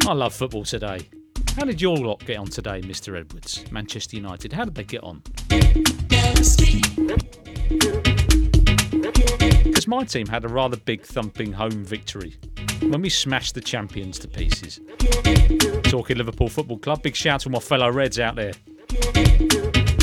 I 0.08 0.14
love 0.14 0.34
football 0.34 0.64
today. 0.64 1.08
How 1.56 1.66
did 1.66 1.82
your 1.82 1.98
lot 1.98 2.26
get 2.26 2.38
on 2.38 2.48
today, 2.48 2.82
Mr. 2.82 3.20
Edwards? 3.20 3.64
Manchester 3.72 4.16
United. 4.16 4.54
How 4.54 4.66
did 4.66 4.76
they 4.76 4.84
get 4.84 5.04
on? 5.04 5.22
Because 9.64 9.88
my 9.88 10.04
team 10.04 10.28
had 10.28 10.46
a 10.46 10.48
rather 10.48 10.78
big 10.78 11.04
thumping 11.04 11.52
home 11.52 11.84
victory 11.84 12.36
when 12.82 13.02
we 13.02 13.10
smashed 13.10 13.56
the 13.56 13.62
champions 13.62 14.18
to 14.20 14.28
pieces. 14.28 14.80
Talking 15.84 16.18
Liverpool 16.18 16.50
Football 16.50 16.80
Club, 16.80 17.04
big 17.04 17.16
shout 17.16 17.42
to 17.42 17.50
my 17.50 17.60
fellow 17.60 17.92
Reds 17.92 18.20
out 18.20 18.36
there. 18.36 18.54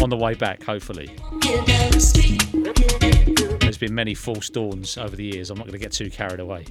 On 0.02 0.08
the 0.08 0.16
way 0.16 0.34
back, 0.34 0.62
hopefully. 0.62 1.10
There's 3.60 3.76
been 3.76 3.94
many 3.94 4.14
false 4.14 4.48
dawns 4.48 4.96
over 4.96 5.14
the 5.14 5.24
years. 5.24 5.50
I'm 5.50 5.58
not 5.58 5.66
going 5.66 5.78
to 5.78 5.78
get 5.78 5.92
too 5.92 6.10
carried 6.10 6.40
away. 6.40 6.64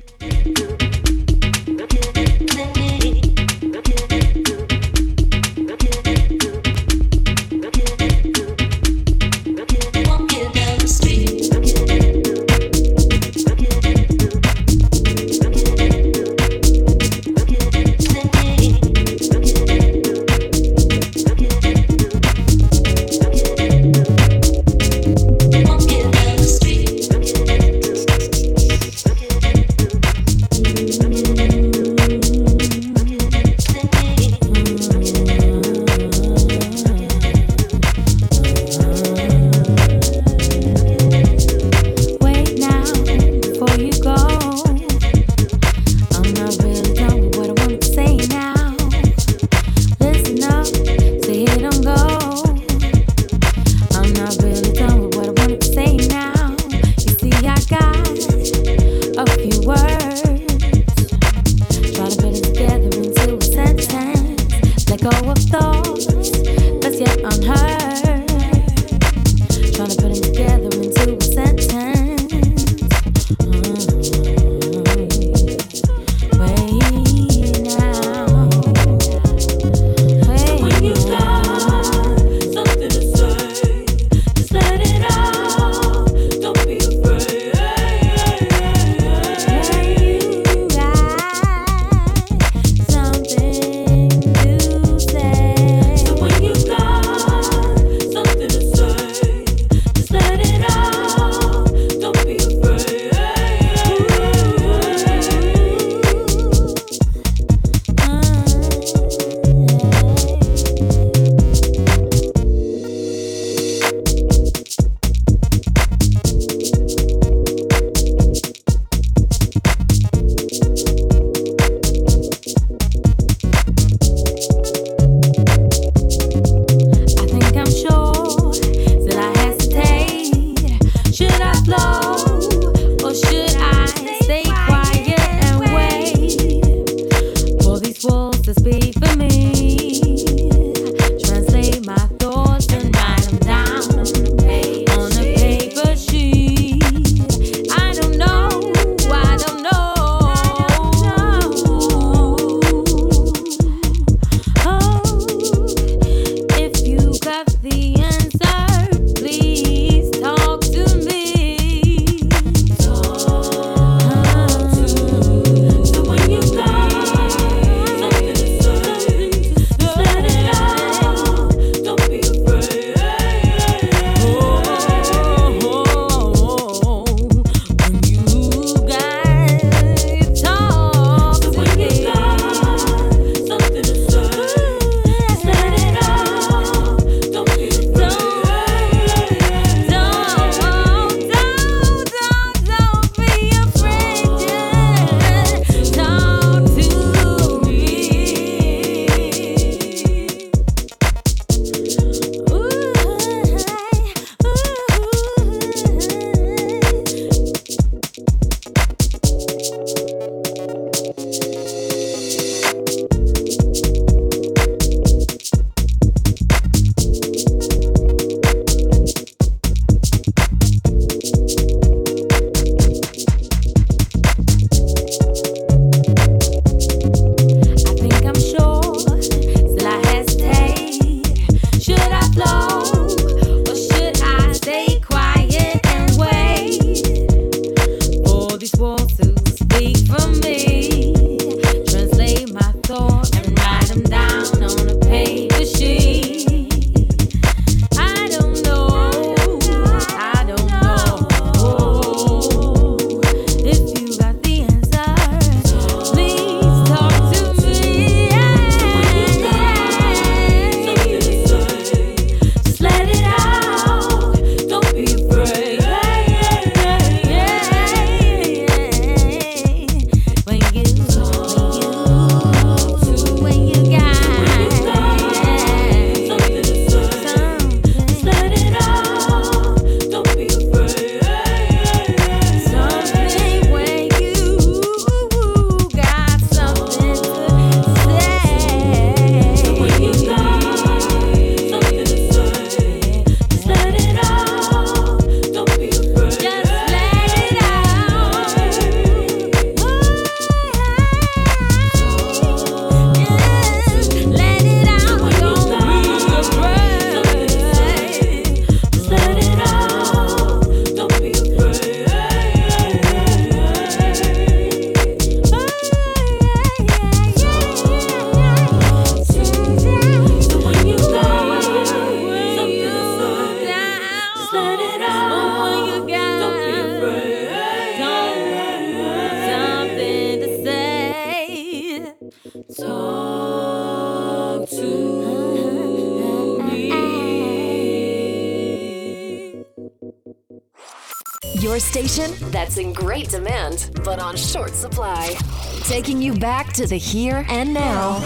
The 346.90 346.98
here 346.98 347.46
and 347.50 347.72
now. 347.72 348.20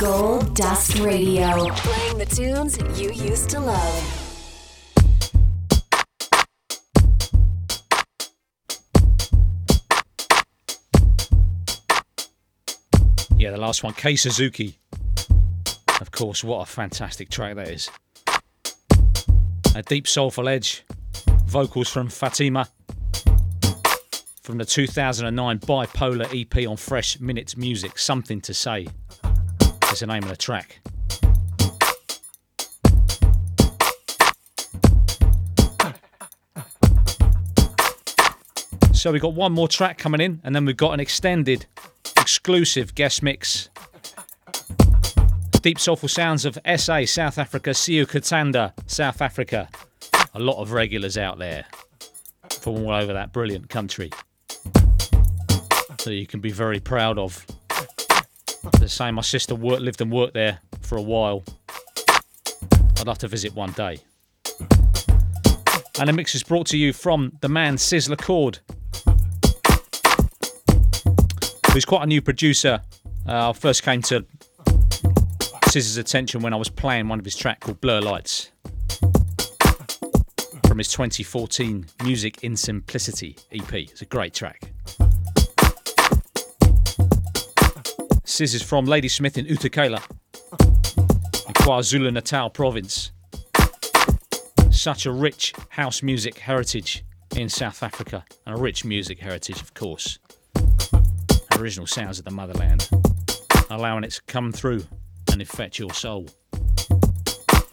Gold 0.00 0.56
Dust 0.56 0.98
Radio. 0.98 1.68
Playing 1.68 2.18
the 2.18 2.24
tunes 2.24 2.78
you 2.98 3.12
used 3.12 3.50
to 3.50 3.60
love. 3.60 4.24
Yeah, 13.36 13.50
the 13.50 13.58
last 13.58 13.84
one, 13.84 13.92
Kei 13.92 14.16
Suzuki. 14.16 14.78
Of 16.00 16.10
course, 16.10 16.42
what 16.42 16.62
a 16.62 16.66
fantastic 16.66 17.28
track 17.28 17.56
that 17.56 17.68
is. 17.68 17.90
A 19.74 19.82
deep 19.82 20.08
soulful 20.08 20.48
edge. 20.48 20.84
Vocals 21.46 21.90
from 21.90 22.08
Fatima. 22.08 22.68
From 24.48 24.56
the 24.56 24.64
2009 24.64 25.58
Bipolar 25.58 26.26
EP 26.32 26.66
on 26.66 26.78
Fresh 26.78 27.20
Minutes 27.20 27.54
Music. 27.54 27.98
Something 27.98 28.40
to 28.40 28.54
Say 28.54 28.86
is 29.92 30.00
the 30.00 30.06
name 30.06 30.22
of 30.22 30.30
the 30.30 30.36
track. 30.38 30.80
So 38.94 39.12
we've 39.12 39.20
got 39.20 39.34
one 39.34 39.52
more 39.52 39.68
track 39.68 39.98
coming 39.98 40.22
in, 40.22 40.40
and 40.42 40.54
then 40.54 40.64
we've 40.64 40.78
got 40.78 40.94
an 40.94 41.00
extended, 41.00 41.66
exclusive 42.16 42.94
guest 42.94 43.22
mix. 43.22 43.68
Deep 45.60 45.78
soulful 45.78 46.08
sounds 46.08 46.46
of 46.46 46.58
SA, 46.78 47.04
South 47.04 47.36
Africa, 47.36 47.74
Siu 47.74 48.06
Katanda, 48.06 48.72
South 48.86 49.20
Africa. 49.20 49.68
A 50.32 50.40
lot 50.40 50.56
of 50.58 50.72
regulars 50.72 51.18
out 51.18 51.38
there 51.38 51.66
from 52.62 52.76
all 52.76 52.92
over 52.92 53.12
that 53.12 53.34
brilliant 53.34 53.68
country. 53.68 54.10
So 56.08 56.12
you 56.12 56.26
can 56.26 56.40
be 56.40 56.52
very 56.52 56.80
proud 56.80 57.18
of. 57.18 57.44
The 58.80 58.88
same, 58.88 59.16
my 59.16 59.20
sister 59.20 59.54
worked, 59.54 59.82
lived 59.82 60.00
and 60.00 60.10
worked 60.10 60.32
there 60.32 60.58
for 60.80 60.96
a 60.96 61.02
while. 61.02 61.44
I'd 62.98 63.06
love 63.06 63.18
to 63.18 63.28
visit 63.28 63.54
one 63.54 63.72
day. 63.72 63.98
And 66.00 66.08
the 66.08 66.14
mix 66.14 66.34
is 66.34 66.42
brought 66.42 66.66
to 66.68 66.78
you 66.78 66.94
from 66.94 67.36
the 67.42 67.50
man 67.50 67.76
Siz 67.76 68.08
Le 68.08 68.16
Caude, 68.16 68.60
who's 71.72 71.84
quite 71.84 72.04
a 72.04 72.06
new 72.06 72.22
producer. 72.22 72.80
Uh, 73.28 73.50
I 73.50 73.52
first 73.52 73.82
came 73.82 74.00
to 74.00 74.24
Scissor's 75.66 75.98
attention 75.98 76.40
when 76.40 76.54
I 76.54 76.56
was 76.56 76.70
playing 76.70 77.08
one 77.08 77.18
of 77.18 77.26
his 77.26 77.36
tracks 77.36 77.66
called 77.66 77.82
Blur 77.82 78.00
Lights 78.00 78.50
from 80.66 80.78
his 80.78 80.88
2014 80.90 81.84
Music 82.02 82.42
in 82.42 82.56
Simplicity 82.56 83.36
EP. 83.52 83.74
It's 83.74 84.00
a 84.00 84.06
great 84.06 84.32
track. 84.32 84.72
Siz 88.38 88.54
is 88.54 88.62
from 88.62 88.84
Ladysmith 88.84 89.36
in 89.36 89.46
uThukela, 89.46 90.00
in 91.48 91.54
KwaZulu 91.54 92.12
Natal 92.12 92.48
province. 92.48 93.10
Such 94.70 95.06
a 95.06 95.10
rich 95.10 95.52
house 95.70 96.04
music 96.04 96.38
heritage 96.38 97.04
in 97.34 97.48
South 97.48 97.82
Africa, 97.82 98.24
and 98.46 98.56
a 98.56 98.60
rich 98.60 98.84
music 98.84 99.18
heritage, 99.18 99.60
of 99.60 99.74
course. 99.74 100.20
Original 101.58 101.88
sounds 101.88 102.20
of 102.20 102.26
the 102.26 102.30
motherland, 102.30 102.88
allowing 103.70 104.04
it 104.04 104.12
to 104.12 104.22
come 104.28 104.52
through 104.52 104.84
and 105.32 105.40
infect 105.40 105.80
your 105.80 105.92
soul. 105.92 106.28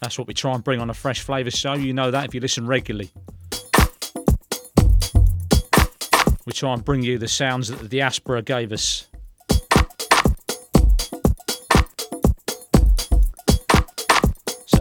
That's 0.02 0.18
what 0.18 0.28
we 0.28 0.34
try 0.34 0.56
and 0.56 0.64
bring 0.64 0.82
on 0.82 0.90
a 0.90 0.96
Fresh 0.96 1.22
Flavour 1.22 1.52
show. 1.52 1.74
You 1.74 1.94
know 1.94 2.10
that 2.10 2.26
if 2.26 2.34
you 2.34 2.42
listen 2.42 2.66
regularly. 2.66 3.12
We 6.48 6.54
try 6.54 6.74
and 6.74 6.84
bring 6.84 7.04
you 7.04 7.20
the 7.20 7.28
sounds 7.28 7.68
that 7.68 7.78
the 7.78 7.88
diaspora 7.88 8.42
gave 8.42 8.72
us. 8.72 9.06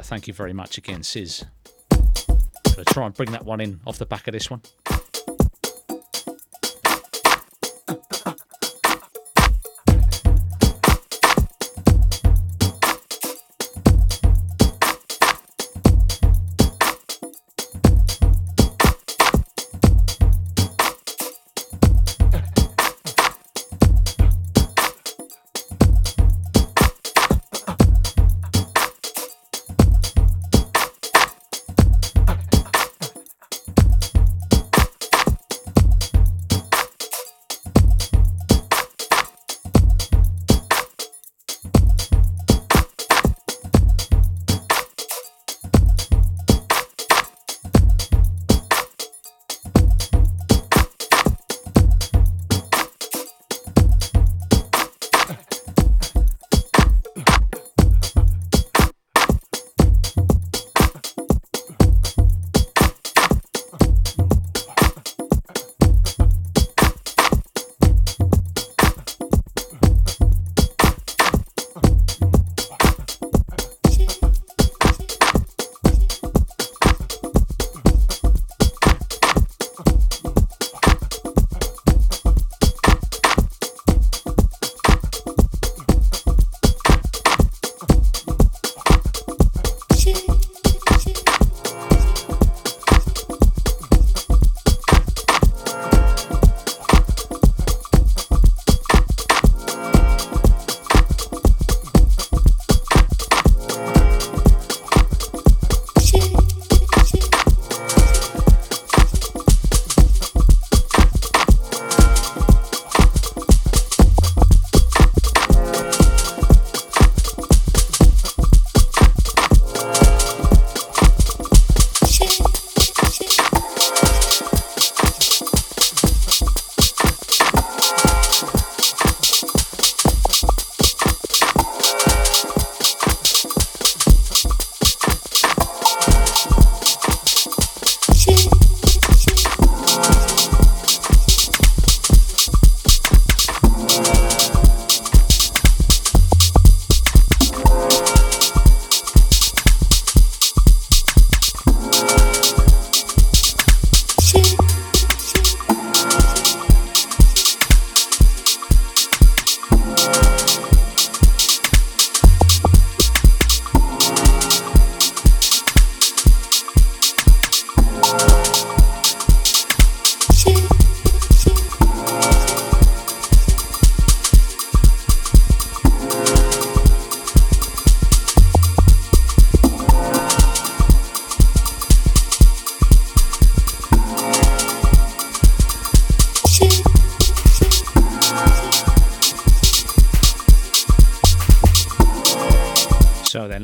Thank 0.04 0.28
you 0.28 0.34
very 0.34 0.52
much 0.52 0.76
again, 0.76 1.02
Siz. 1.02 1.46
Gonna 1.90 2.84
try 2.88 3.06
and 3.06 3.14
bring 3.14 3.32
that 3.32 3.46
one 3.46 3.60
in 3.62 3.80
off 3.86 3.96
the 3.96 4.04
back 4.04 4.28
of 4.28 4.32
this 4.32 4.50
one. 4.50 4.60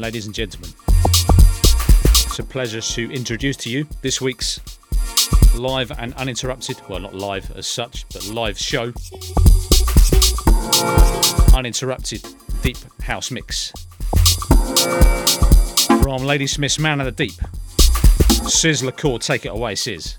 Ladies 0.01 0.25
and 0.25 0.35
gentlemen. 0.35 0.71
It's 0.89 2.39
a 2.39 2.43
pleasure 2.43 2.81
to 2.81 3.13
introduce 3.13 3.59
to 3.59 3.71
you 3.71 3.87
this 4.01 4.19
week's 4.19 4.59
live 5.55 5.93
and 5.93 6.15
uninterrupted, 6.15 6.81
well, 6.89 7.01
not 7.01 7.15
live 7.15 7.51
as 7.55 7.67
such, 7.67 8.09
but 8.09 8.27
live 8.29 8.59
show. 8.59 8.95
Uninterrupted 11.55 12.25
Deep 12.63 12.79
House 13.03 13.31
Mix. 13.31 13.73
From 15.87 16.23
Lady 16.23 16.45
Ladysmith's 16.45 16.79
Man 16.79 17.01
of 17.01 17.05
the 17.05 17.13
Deep. 17.13 17.35
Siz 18.49 18.83
Le 18.83 18.93
Caude, 18.93 19.21
take 19.21 19.45
it 19.45 19.51
away, 19.51 19.75
Siz. 19.75 20.17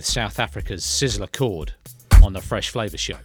With 0.00 0.06
South 0.06 0.40
Africa's 0.40 0.82
Siz 0.82 1.20
Le 1.20 1.28
Caude 1.28 1.74
on 2.24 2.32
the 2.32 2.40
Fresh 2.40 2.70
Flavour 2.70 2.96
Show. 2.96 3.18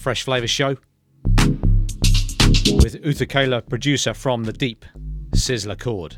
Fresh 0.00 0.22
Flavour 0.22 0.48
Show 0.48 0.76
with 2.82 3.02
uThukela 3.04 3.68
producer 3.68 4.14
from 4.14 4.44
the 4.44 4.52
deep, 4.52 4.86
Siz 5.34 5.66
Le 5.66 5.76
Caude. 5.76 6.16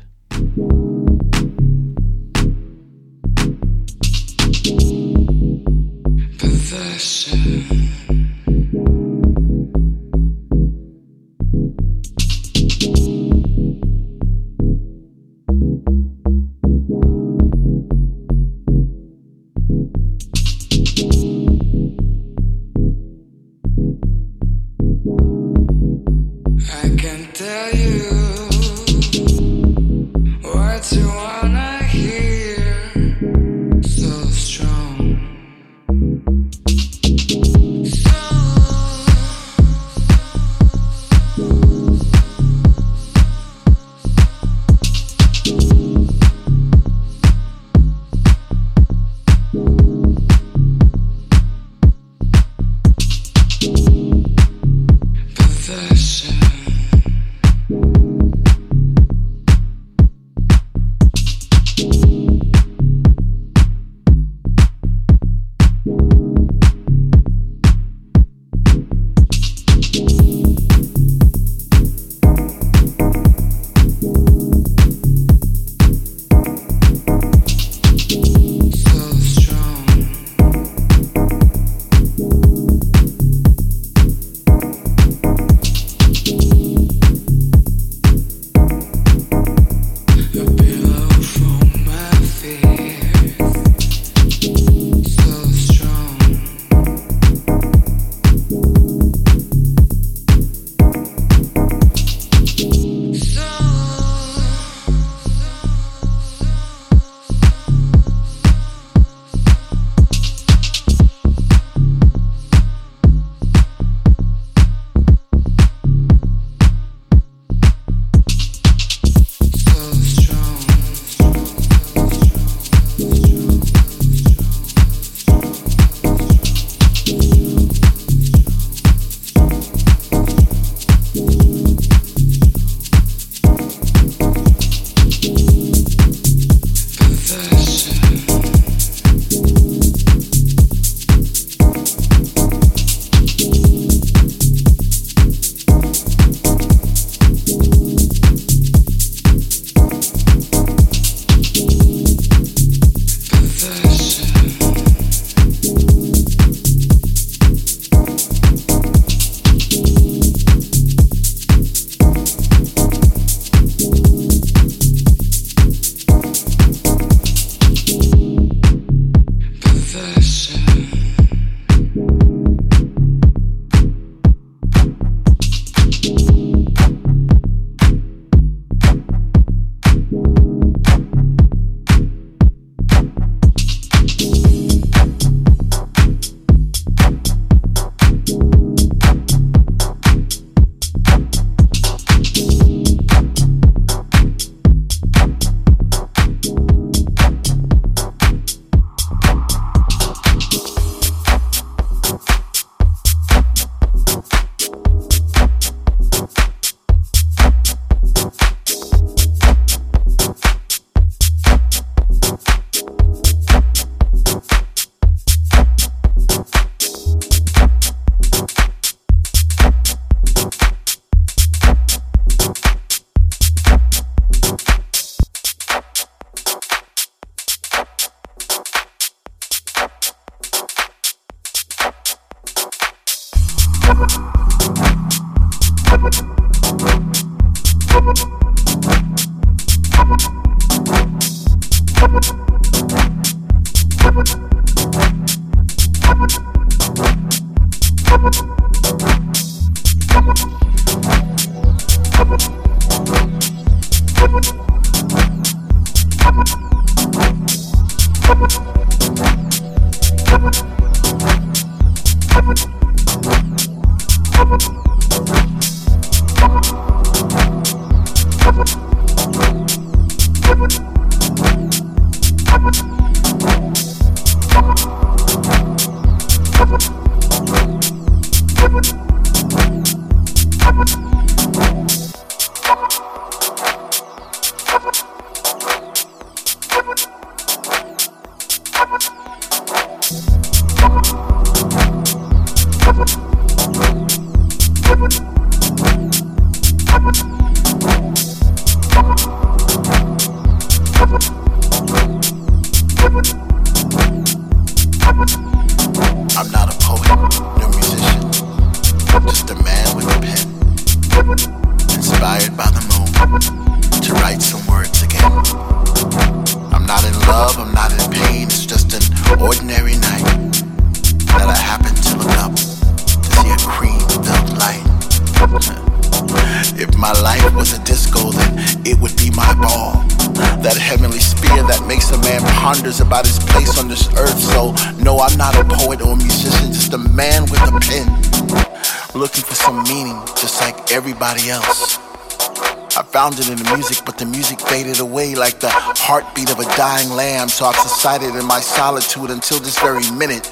It 343.33 343.49
in 343.49 343.57
the 343.57 343.73
music, 343.73 344.05
but 344.05 344.19
the 344.19 344.25
music 344.25 344.61
faded 344.61 344.99
away 344.99 345.33
like 345.33 345.59
the 345.59 345.69
heartbeat 345.71 346.51
of 346.51 346.59
a 346.59 346.65
dying 346.77 347.09
lamb. 347.09 347.49
So 347.49 347.65
I've 347.65 347.75
subsided 347.75 348.35
in 348.35 348.45
my 348.45 348.59
solitude 348.59 349.31
until 349.31 349.59
this 349.59 349.79
very 349.79 350.07
minute. 350.11 350.45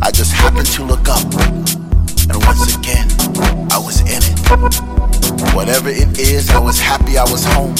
I 0.00 0.10
just 0.10 0.32
happened 0.32 0.68
to 0.68 0.84
look 0.84 1.06
up, 1.08 1.22
and 2.30 2.36
once 2.46 2.74
again, 2.74 3.08
I 3.70 3.78
was 3.78 4.00
in 4.00 4.22
it. 4.24 5.54
Whatever 5.54 5.90
it 5.90 6.18
is, 6.18 6.48
I 6.48 6.60
was 6.60 6.80
happy 6.80 7.18
I 7.18 7.24
was 7.24 7.44
home. 7.44 7.74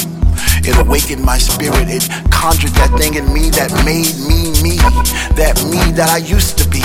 It 0.65 0.79
awakened 0.79 1.25
my 1.25 1.39
spirit. 1.39 1.89
It 1.89 2.09
conjured 2.31 2.71
that 2.73 2.95
thing 2.99 3.15
in 3.15 3.33
me 3.33 3.51
that 3.51 3.71
made 3.85 4.15
me 4.27 4.55
me. 4.63 4.79
That 5.35 5.59
me 5.67 5.93
that 5.93 6.09
I 6.09 6.19
used 6.19 6.59
to 6.59 6.69
be. 6.69 6.81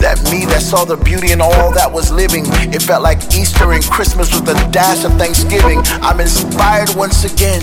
That 0.00 0.16
me 0.30 0.46
that 0.46 0.62
saw 0.62 0.84
the 0.84 0.96
beauty 0.96 1.32
in 1.32 1.40
all 1.40 1.72
that 1.72 1.92
was 1.92 2.10
living. 2.10 2.44
It 2.72 2.82
felt 2.82 3.02
like 3.02 3.34
Easter 3.34 3.72
and 3.72 3.84
Christmas 3.84 4.32
with 4.32 4.48
a 4.48 4.70
dash 4.70 5.04
of 5.04 5.12
Thanksgiving. 5.14 5.80
I'm 6.00 6.20
inspired 6.20 6.94
once 6.96 7.24
again. 7.24 7.62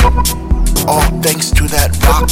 All 0.88 1.02
thanks 1.22 1.50
to 1.52 1.68
that 1.70 1.98
rock. 2.06 2.30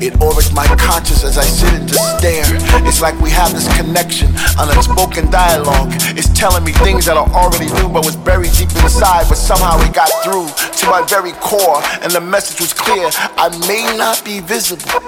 It 0.00 0.20
orbits 0.20 0.52
my 0.52 0.66
conscience 0.76 1.24
as 1.24 1.38
I 1.38 1.44
sit 1.44 1.72
and 1.74 1.88
just 1.88 2.18
stare. 2.18 2.44
It's 2.86 3.00
like 3.00 3.18
we 3.20 3.30
have 3.30 3.52
this 3.52 3.68
connection, 3.76 4.28
an 4.58 4.68
unspoken 4.70 5.30
dialogue. 5.30 5.92
It's 6.16 6.28
telling 6.28 6.64
me 6.64 6.72
things 6.72 7.06
that 7.06 7.16
I 7.16 7.24
already 7.32 7.66
knew 7.74 7.88
but 7.88 8.04
was 8.04 8.16
buried 8.16 8.52
deep 8.52 8.70
inside, 8.82 9.26
but 9.28 9.36
somehow 9.38 9.80
it 9.80 9.94
got 9.94 10.10
through 10.22 10.48
to 10.48 10.86
my 10.90 11.02
very 11.08 11.32
core, 11.40 11.82
and 12.02 12.12
the 12.12 12.20
message 12.20 12.60
was 12.60 12.72
clear. 12.72 13.10
I 13.36 13.48
may 13.66 13.96
not 13.96 14.24
be 14.24 14.40
visible, 14.40 15.00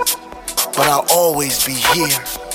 but 0.76 0.86
I'll 0.88 1.06
always 1.10 1.64
be 1.64 1.74
here. 1.74 2.45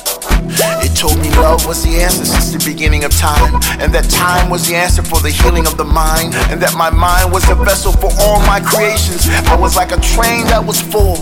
It 0.84 0.96
told 0.96 1.20
me 1.20 1.30
love 1.38 1.66
was 1.66 1.84
the 1.84 2.02
answer 2.02 2.26
since 2.26 2.52
the 2.52 2.60
beginning 2.66 3.04
of 3.04 3.12
time, 3.12 3.56
and 3.80 3.94
that 3.94 4.10
time 4.10 4.50
was 4.50 4.68
the 4.68 4.76
answer 4.76 5.04
for 5.04 5.20
the 5.20 5.30
healing 5.30 5.68
of 5.68 5.78
the 5.78 5.86
mind, 5.86 6.34
and 6.50 6.62
that 6.62 6.76
my 6.76 6.90
mind 6.90 7.32
was 7.32 7.46
the 7.48 7.56
vessel 7.56 7.92
for 7.92 8.12
all 8.20 8.40
my 8.42 8.60
creations. 8.60 9.30
I 9.30 9.56
was 9.56 9.76
like 9.76 9.92
a 9.92 10.00
train 10.02 10.46
that 10.48 10.64
was 10.66 10.82
full, 10.82 11.16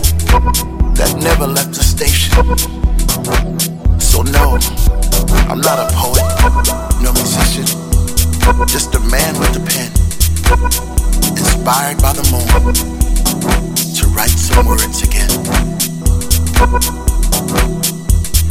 that 0.96 1.14
never 1.22 1.46
left 1.46 1.74
the 1.74 1.82
station. 1.84 2.32
So, 4.00 4.22
no, 4.22 4.58
I'm 5.48 5.60
not 5.60 5.78
a 5.78 5.88
poet, 5.94 6.24
no 7.02 7.12
musician, 7.12 7.66
just 8.66 8.94
a 8.94 9.00
man 9.00 9.38
with 9.38 9.56
a 9.56 9.62
pen, 9.64 9.92
inspired 11.36 12.00
by 12.00 12.12
the 12.12 12.24
moment 12.32 12.76
to 13.96 14.06
write 14.08 14.30
some 14.30 14.66
words 14.66 15.02
again. 15.02 15.28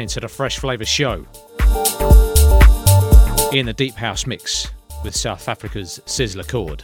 listening 0.00 0.22
to 0.22 0.26
the 0.26 0.34
Fresh 0.34 0.60
Flavour 0.60 0.86
Show 0.86 1.26
in 3.52 3.66
the 3.66 3.74
Deep 3.76 3.94
House 3.94 4.26
mix 4.26 4.70
with 5.04 5.14
South 5.14 5.46
Africa's 5.46 6.00
Siz 6.06 6.34
Le 6.34 6.44
Caude. 6.44 6.82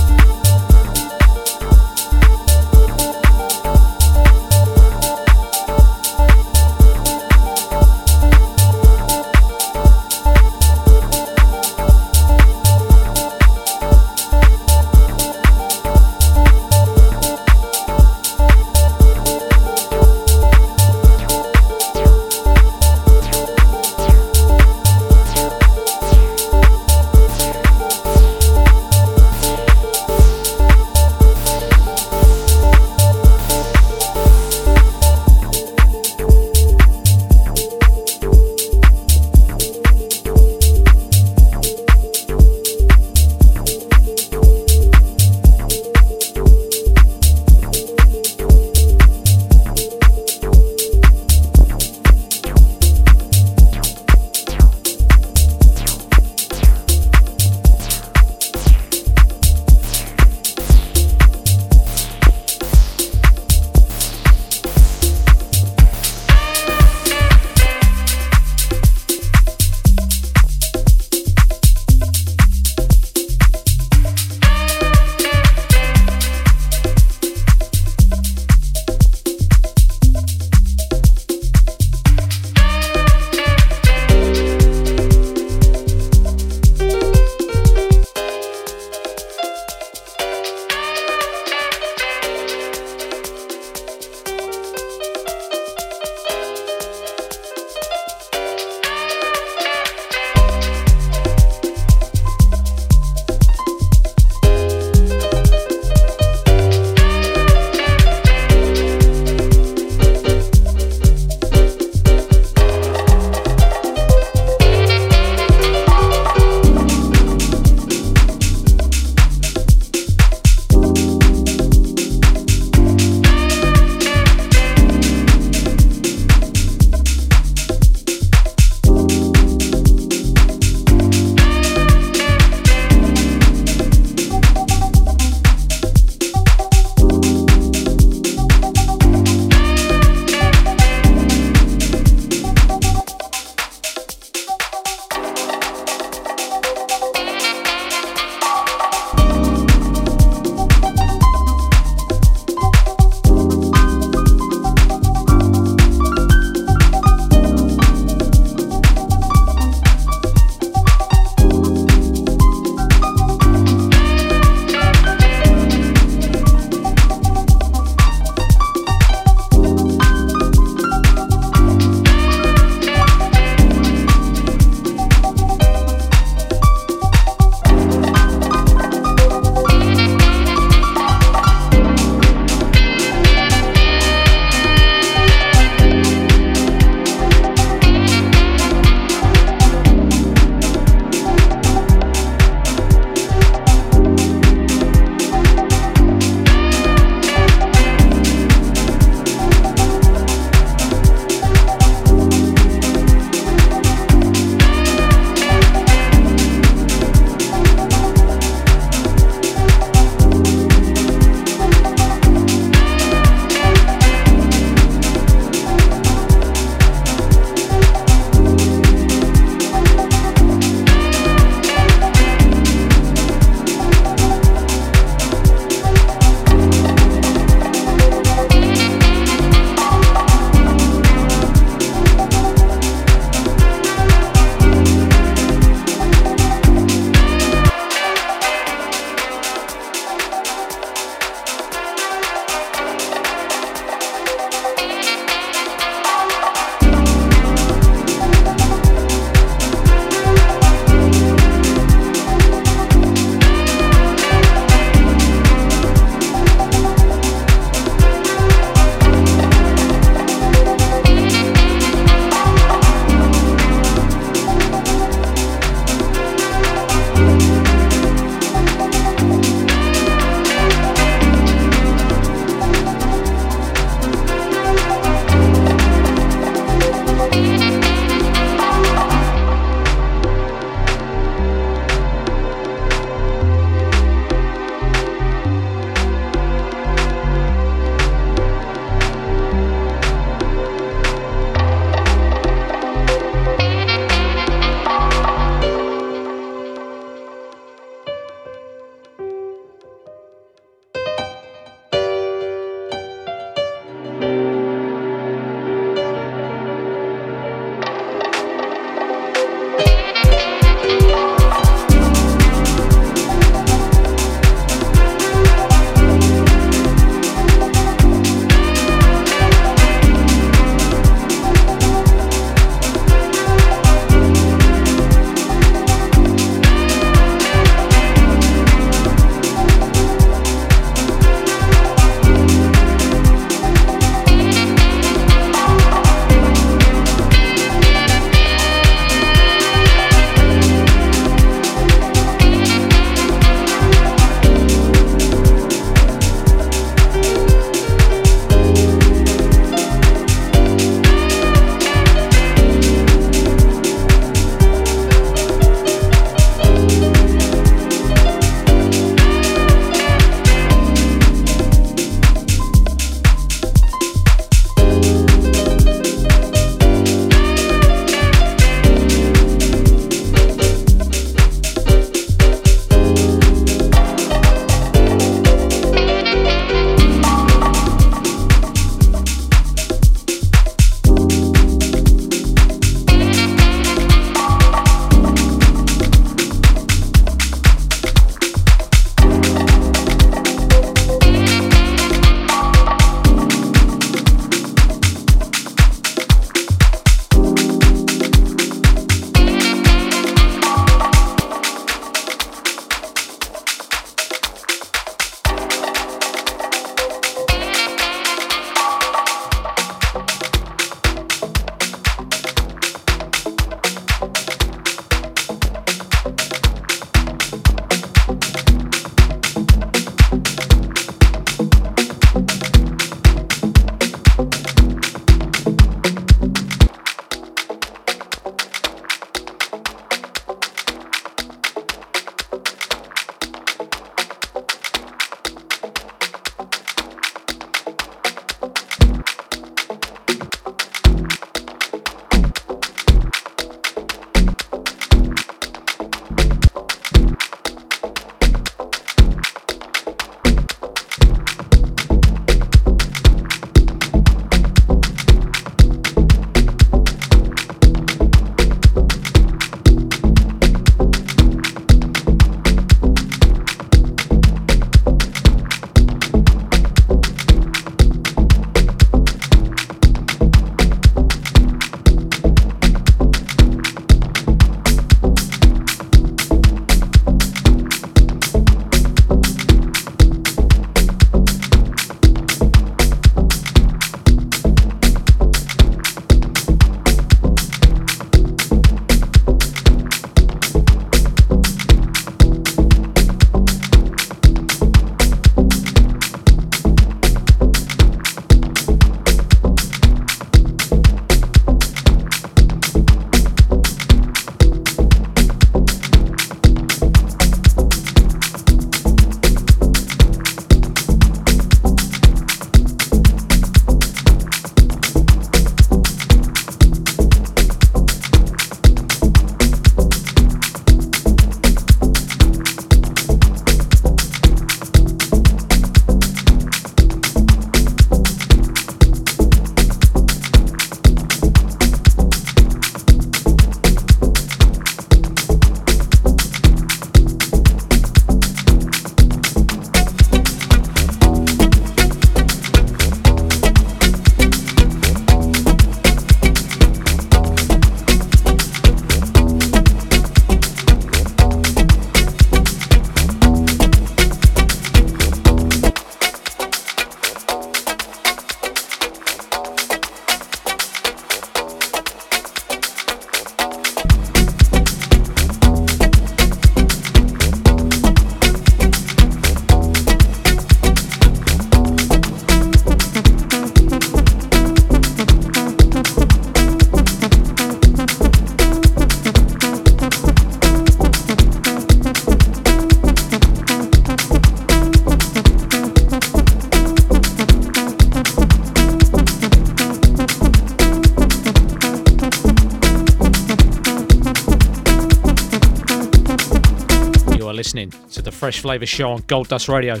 Fresh 598.54 598.62
Flavour 598.62 598.86
Show 598.86 599.10
on 599.10 599.20
Gold 599.26 599.48
Dust 599.48 599.68
Radio, 599.68 600.00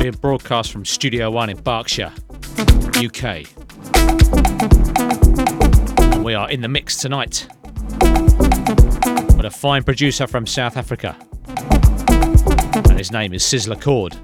being 0.00 0.14
broadcast 0.20 0.72
from 0.72 0.84
Studio 0.84 1.30
One 1.30 1.48
in 1.48 1.56
Berkshire, 1.56 2.12
UK. 2.96 3.46
And 6.12 6.24
we 6.24 6.34
are 6.34 6.50
in 6.50 6.60
the 6.60 6.66
mix 6.68 6.96
tonight 6.96 7.46
with 9.36 9.44
a 9.44 9.52
fine 9.54 9.84
producer 9.84 10.26
from 10.26 10.44
South 10.44 10.76
Africa, 10.76 11.16
and 12.88 12.98
his 12.98 13.12
name 13.12 13.32
is 13.32 13.44
Siz 13.44 13.68
Le 13.68 13.76
Caude. 13.76 14.16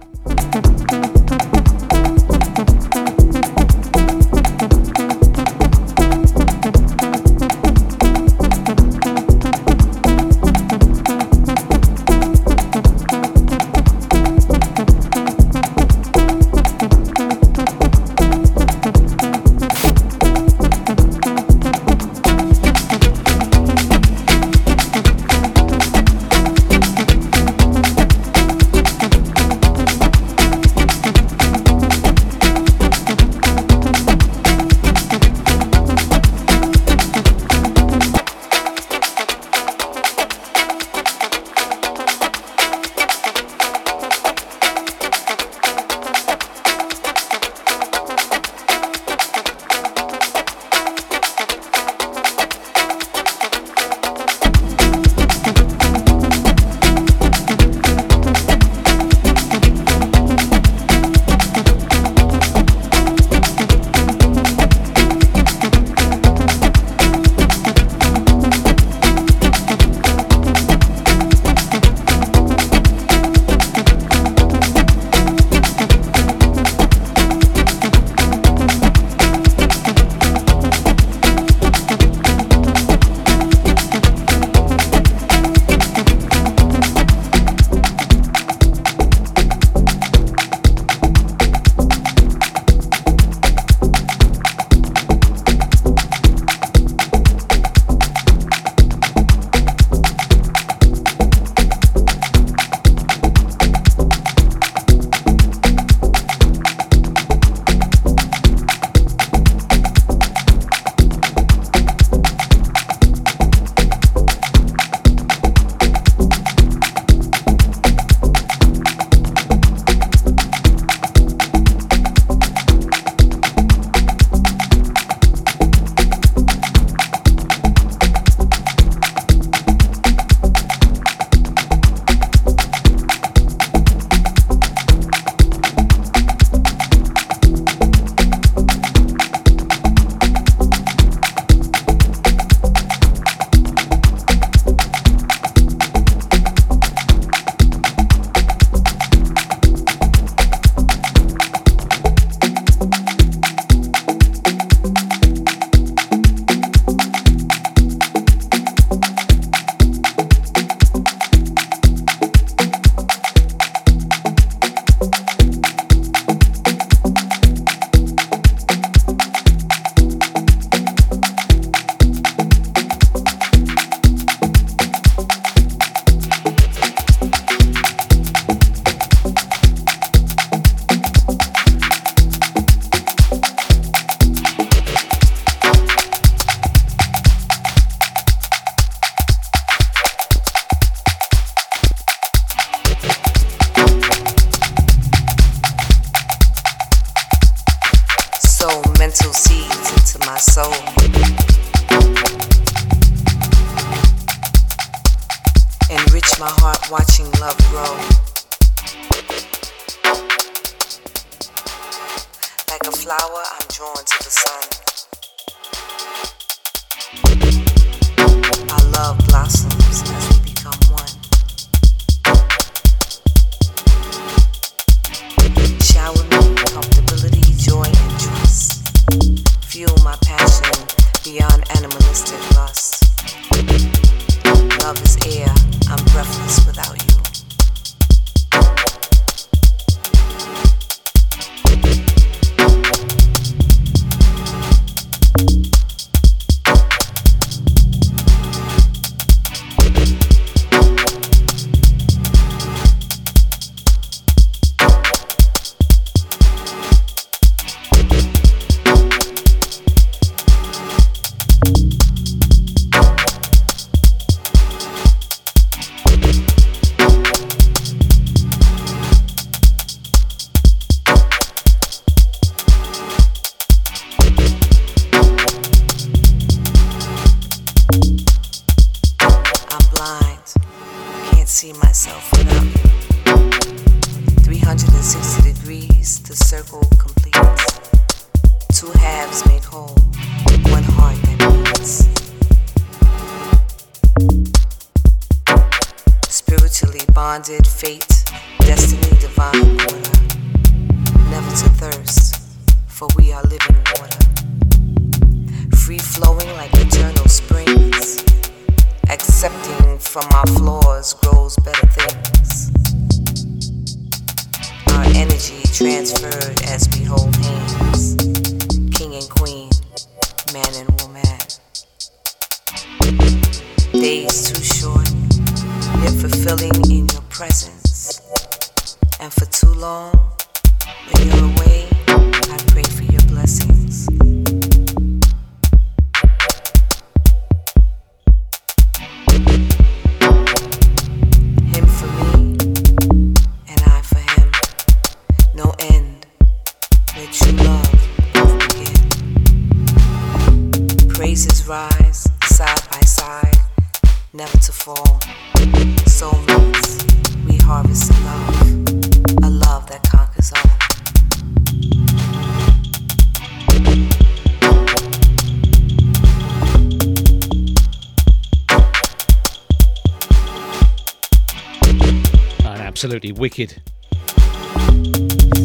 Absolutely 373.03 373.33
wicked 373.33 373.83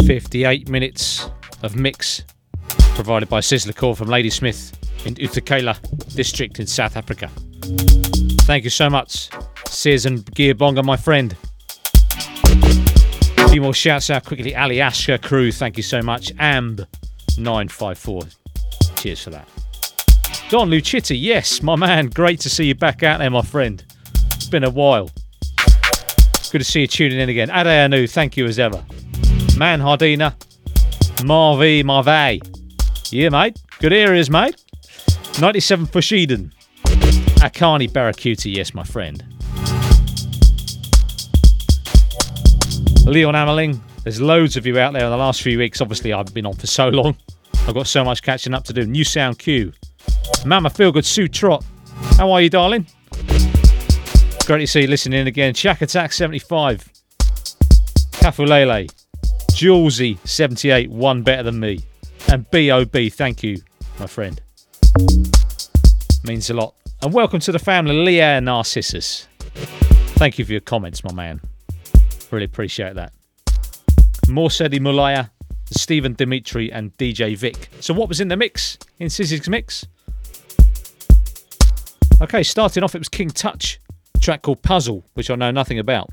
58 0.07 0.69
minutes 0.69 1.29
of 1.61 1.75
mix 1.75 2.23
provided 2.95 3.29
by 3.29 3.41
Siz 3.41 3.67
Le 3.67 3.73
Caude 3.73 3.95
from 3.95 4.07
Ladysmith 4.07 4.75
in 5.05 5.13
uThukela 5.13 5.77
district 6.15 6.59
in 6.59 6.65
South 6.65 6.97
Africa. 6.97 7.29
Thank 8.47 8.63
you 8.63 8.71
so 8.71 8.89
much, 8.89 9.29
Siz 9.67 10.07
and 10.07 10.25
Gearbonga, 10.33 10.83
my 10.83 10.97
friend. 10.97 11.37
A 13.37 13.49
few 13.49 13.61
more 13.61 13.75
shouts 13.75 14.09
out 14.09 14.25
quickly. 14.25 14.55
Ali 14.55 14.77
Ashka 14.77 15.21
crew, 15.21 15.51
thank 15.51 15.77
you 15.77 15.83
so 15.83 16.01
much. 16.01 16.35
Amb954, 16.37 18.35
cheers 18.95 19.23
for 19.23 19.29
that. 19.29 19.47
Don 20.49 20.71
Lucitti, 20.71 21.15
yes, 21.21 21.61
my 21.61 21.75
man, 21.75 22.07
great 22.07 22.39
to 22.39 22.49
see 22.49 22.65
you 22.65 22.73
back 22.73 23.03
out 23.03 23.19
there, 23.19 23.29
my 23.29 23.43
friend. 23.43 23.85
It's 24.33 24.49
been 24.49 24.63
a 24.63 24.71
while. 24.71 25.11
Good 26.49 26.59
to 26.59 26.63
see 26.63 26.81
you 26.81 26.87
tuning 26.87 27.19
in 27.19 27.27
again. 27.27 27.49
Ade 27.49 27.67
Anu, 27.67 28.07
thank 28.07 28.37
you 28.37 28.45
as 28.45 28.57
ever. 28.57 28.83
Man 29.57 29.81
Hardina, 29.81 30.33
Marvi 31.25 31.83
Marvay. 31.83 32.39
Yeah, 33.11 33.29
mate. 33.29 33.59
Good 33.79 33.91
areas, 33.91 34.29
mate. 34.29 34.55
97 35.41 35.87
for 35.87 36.01
Eden. 36.15 36.53
Akani 37.41 37.91
Barracuda, 37.91 38.49
yes, 38.49 38.73
my 38.73 38.83
friend. 38.83 39.23
Leon 43.05 43.35
Ameling, 43.35 43.79
there's 44.03 44.21
loads 44.21 44.55
of 44.55 44.65
you 44.65 44.79
out 44.79 44.93
there 44.93 45.03
in 45.03 45.11
the 45.11 45.17
last 45.17 45.41
few 45.41 45.57
weeks. 45.57 45.81
Obviously, 45.81 46.13
I've 46.13 46.33
been 46.33 46.45
on 46.45 46.53
for 46.53 46.67
so 46.67 46.87
long. 46.87 47.17
I've 47.67 47.73
got 47.73 47.87
so 47.87 48.05
much 48.05 48.21
catching 48.21 48.53
up 48.53 48.63
to 48.65 48.73
do. 48.73 48.85
New 48.85 49.03
Sound 49.03 49.37
Q. 49.37 49.73
Mama 50.45 50.69
Feelgood 50.69 51.03
Sue 51.03 51.27
Trot. 51.27 51.65
How 52.15 52.31
are 52.31 52.41
you, 52.41 52.49
darling? 52.49 52.87
Great 54.47 54.59
to 54.59 54.67
see 54.67 54.81
you 54.83 54.87
listening 54.87 55.19
in 55.19 55.27
again. 55.27 55.53
Shack 55.53 55.81
Attack 55.81 56.13
75. 56.13 56.89
Kafulele. 58.13 58.89
Julesy 59.51 60.25
78. 60.25 60.89
One 60.89 61.21
better 61.21 61.43
than 61.43 61.59
me. 61.59 61.81
And 62.31 62.49
B.O.B. 62.49 63.09
Thank 63.09 63.43
you, 63.43 63.57
my 63.99 64.07
friend. 64.07 64.41
Means 66.23 66.49
a 66.49 66.53
lot. 66.53 66.75
And 67.01 67.13
welcome 67.13 67.41
to 67.41 67.51
the 67.51 67.59
family, 67.59 67.93
Leah 67.93 68.39
Narcissus. 68.39 69.27
Thank 70.15 70.39
you 70.39 70.45
for 70.45 70.53
your 70.53 70.61
comments, 70.61 71.03
my 71.03 71.11
man. 71.11 71.41
Really 72.31 72.45
appreciate 72.45 72.95
that. 72.95 73.11
Morsedi 74.27 74.79
Mulaya, 74.79 75.29
Stephen 75.71 76.13
Dimitri, 76.13 76.71
and 76.71 76.95
DJ 76.95 77.35
Vic. 77.35 77.67
So, 77.81 77.93
what 77.93 78.07
was 78.07 78.21
in 78.21 78.29
the 78.29 78.37
mix? 78.37 78.77
In 78.97 79.09
Sizzig's 79.09 79.49
mix? 79.49 79.85
Okay, 82.21 82.43
starting 82.43 82.81
off, 82.81 82.95
it 82.95 82.99
was 82.99 83.09
King 83.09 83.29
Touch, 83.29 83.81
track 84.17 84.41
called 84.41 84.61
Puzzle, 84.61 85.05
which 85.13 85.29
I 85.29 85.35
know 85.35 85.51
nothing 85.51 85.79
about. 85.79 86.09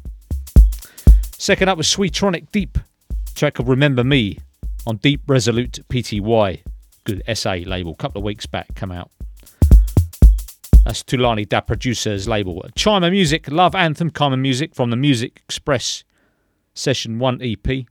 Second 1.38 1.68
up 1.68 1.76
was 1.76 1.86
Sweetronic 1.86 2.50
Deep, 2.52 2.78
a 2.78 3.34
track 3.34 3.54
called 3.54 3.68
Remember 3.68 4.04
Me 4.04 4.38
on 4.86 4.96
Deep 4.96 5.22
Resolute 5.26 5.80
PTY. 5.88 6.62
Good 7.04 7.22
SA 7.34 7.52
label, 7.66 7.94
couple 7.94 8.20
of 8.20 8.24
weeks 8.24 8.46
back, 8.46 8.74
come 8.74 8.90
out. 8.90 9.10
That's 10.84 11.02
Thulane 11.02 11.48
Da 11.48 11.60
Producer's 11.60 12.28
label. 12.28 12.62
Chima 12.76 13.10
Music, 13.10 13.50
Love 13.50 13.74
Anthem, 13.74 14.10
Chima 14.10 14.38
Music 14.38 14.74
from 14.74 14.90
the 14.90 14.96
Music 14.96 15.40
Express 15.44 16.04
Session 16.74 17.18
1 17.18 17.40
EP. 17.42 17.86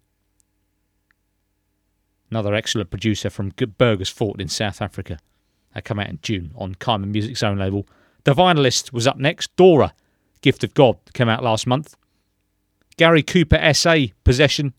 Another 2.30 2.53
excellent 2.53 2.90
producer 2.90 3.30
from 3.30 3.49
Burgers 3.77 4.10
Fort 4.10 4.40
in 4.40 4.48
South 4.48 4.81
Africa. 4.81 5.18
That 5.73 5.85
come 5.85 5.99
out 5.99 6.10
in 6.10 6.19
June 6.22 6.52
on 6.56 6.76
Chima 6.76 7.06
Music's 7.06 7.41
own 7.41 7.57
label. 7.57 7.88
The 8.26 8.34
Vinylist 8.34 8.94
was 8.94 9.07
up 9.07 9.18
next. 9.18 9.56
Dora, 9.56 9.94
Gift 10.44 10.64
of 10.64 10.74
God, 10.74 10.98
came 11.14 11.30
out 11.30 11.41
last 11.41 11.65
month. 11.65 11.95
Gary 12.98 13.24
Cooper 13.24 13.74
SA, 13.74 13.95
Possession, 14.26 14.74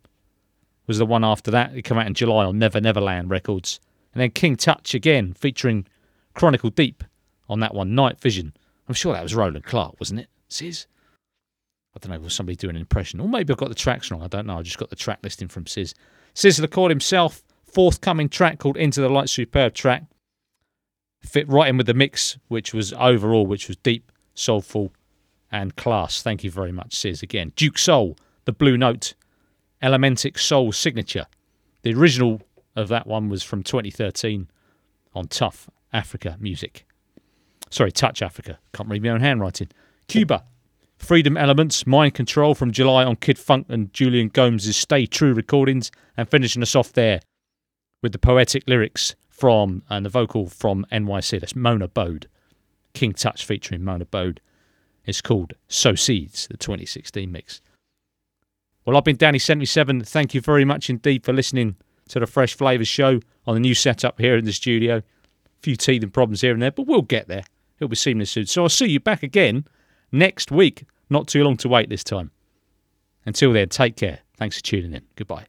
was 0.86 0.98
the 0.98 1.06
one 1.06 1.24
after 1.24 1.50
that. 1.50 1.74
It 1.74 1.82
came 1.82 1.98
out 1.98 2.06
in 2.06 2.14
July 2.14 2.44
on 2.44 2.58
Never 2.58 2.80
Neverland 2.80 3.30
Records. 3.30 3.80
And 4.12 4.20
then 4.20 4.30
King 4.30 4.56
Touch 4.56 4.94
again, 4.94 5.32
featuring 5.32 5.86
Chronicle 6.34 6.68
Deep 6.68 7.02
on 7.48 7.60
that 7.60 7.74
one, 7.74 7.94
Night 7.94 8.20
Vision. 8.20 8.52
I'm 8.88 8.94
sure 8.94 9.14
that 9.14 9.22
was 9.22 9.34
Roland 9.34 9.64
Clark, 9.64 9.98
wasn't 9.98 10.20
it? 10.20 10.28
Siz? 10.48 10.86
I 11.96 11.98
don't 11.98 12.12
know, 12.12 12.20
was 12.22 12.34
somebody 12.34 12.56
doing 12.56 12.76
an 12.76 12.82
impression? 12.82 13.18
Or 13.18 13.28
maybe 13.28 13.52
I've 13.52 13.58
got 13.58 13.70
the 13.70 13.74
tracks 13.74 14.10
wrong. 14.10 14.22
I 14.22 14.28
don't 14.28 14.46
know. 14.46 14.58
I 14.58 14.62
just 14.62 14.78
got 14.78 14.90
the 14.90 14.96
track 14.96 15.20
listing 15.22 15.48
from 15.48 15.66
Siz. 15.66 15.94
Sizzler 16.34 16.70
called 16.70 16.90
himself, 16.90 17.42
forthcoming 17.64 18.28
track 18.28 18.58
called 18.58 18.76
Into 18.76 19.00
the 19.00 19.08
Light, 19.08 19.30
superb 19.30 19.72
track. 19.72 20.04
Fit 21.22 21.48
right 21.48 21.70
in 21.70 21.78
with 21.78 21.86
the 21.86 21.94
mix, 21.94 22.36
which 22.48 22.74
was 22.74 22.92
overall, 22.92 23.46
which 23.46 23.66
was 23.66 23.78
deep, 23.78 24.12
soulful, 24.34 24.92
and 25.54 25.76
class. 25.76 26.20
Thank 26.20 26.42
you 26.42 26.50
very 26.50 26.72
much, 26.72 26.96
Siz. 26.96 27.22
Again, 27.22 27.52
Duke 27.54 27.78
Soul, 27.78 28.18
the 28.44 28.52
Blue 28.52 28.76
Note, 28.76 29.14
Elementic 29.80 30.36
Soul 30.36 30.72
Signature. 30.72 31.26
The 31.82 31.94
original 31.94 32.42
of 32.74 32.88
that 32.88 33.06
one 33.06 33.28
was 33.28 33.44
from 33.44 33.62
2013 33.62 34.48
on 35.14 35.28
Tough 35.28 35.70
Africa 35.92 36.36
Music. 36.40 36.84
Sorry, 37.70 37.92
Touch 37.92 38.20
Africa. 38.20 38.58
Can't 38.72 38.88
read 38.88 39.04
my 39.04 39.10
own 39.10 39.20
handwriting. 39.20 39.68
Cuba. 40.08 40.44
Freedom 40.96 41.36
Elements, 41.36 41.86
Mind 41.86 42.14
Control 42.14 42.54
from 42.54 42.72
July 42.72 43.04
on 43.04 43.14
Kid 43.16 43.36
Fonque 43.36 43.68
and 43.68 43.92
Julian 43.92 44.28
Gomes' 44.28 44.76
Stay 44.76 45.06
True 45.06 45.34
recordings, 45.34 45.92
and 46.16 46.28
finishing 46.28 46.62
us 46.62 46.74
off 46.74 46.92
there 46.92 47.20
with 48.02 48.12
the 48.12 48.18
poetic 48.18 48.64
lyrics 48.66 49.14
from 49.28 49.82
and 49.88 50.04
the 50.04 50.10
vocal 50.10 50.48
from 50.48 50.84
NYC. 50.90 51.40
That's 51.40 51.54
Mona 51.54 51.86
Bode. 51.86 52.28
King 52.92 53.12
Touch 53.12 53.44
featuring 53.44 53.84
Mona 53.84 54.04
Bode. 54.04 54.40
It's 55.06 55.20
called 55.20 55.54
So 55.68 55.94
Seeds, 55.94 56.46
the 56.48 56.56
2016 56.56 57.30
mix. 57.30 57.60
Well, 58.84 58.96
I've 58.96 59.04
been 59.04 59.16
Danny77. 59.16 60.06
Thank 60.06 60.34
you 60.34 60.40
very 60.40 60.64
much 60.64 60.90
indeed 60.90 61.24
for 61.24 61.32
listening 61.32 61.76
to 62.08 62.20
the 62.20 62.26
Fresh 62.26 62.54
Flavours 62.54 62.88
show 62.88 63.20
on 63.46 63.54
the 63.54 63.60
new 63.60 63.74
setup 63.74 64.20
here 64.20 64.36
in 64.36 64.44
the 64.44 64.52
studio. 64.52 64.96
A 64.96 65.02
few 65.62 65.76
teething 65.76 66.10
problems 66.10 66.42
here 66.42 66.52
and 66.52 66.60
there, 66.60 66.70
but 66.70 66.86
we'll 66.86 67.02
get 67.02 67.28
there. 67.28 67.44
It'll 67.78 67.88
be 67.88 67.96
seamless 67.96 68.30
soon. 68.30 68.46
So 68.46 68.62
I'll 68.62 68.68
see 68.68 68.86
you 68.86 69.00
back 69.00 69.22
again 69.22 69.66
next 70.12 70.50
week. 70.50 70.84
Not 71.10 71.28
too 71.28 71.44
long 71.44 71.56
to 71.58 71.68
wait 71.68 71.88
this 71.88 72.04
time. 72.04 72.30
Until 73.26 73.52
then, 73.52 73.68
take 73.68 73.96
care. 73.96 74.20
Thanks 74.36 74.56
for 74.56 74.62
tuning 74.62 74.92
in. 74.92 75.02
Goodbye. 75.16 75.46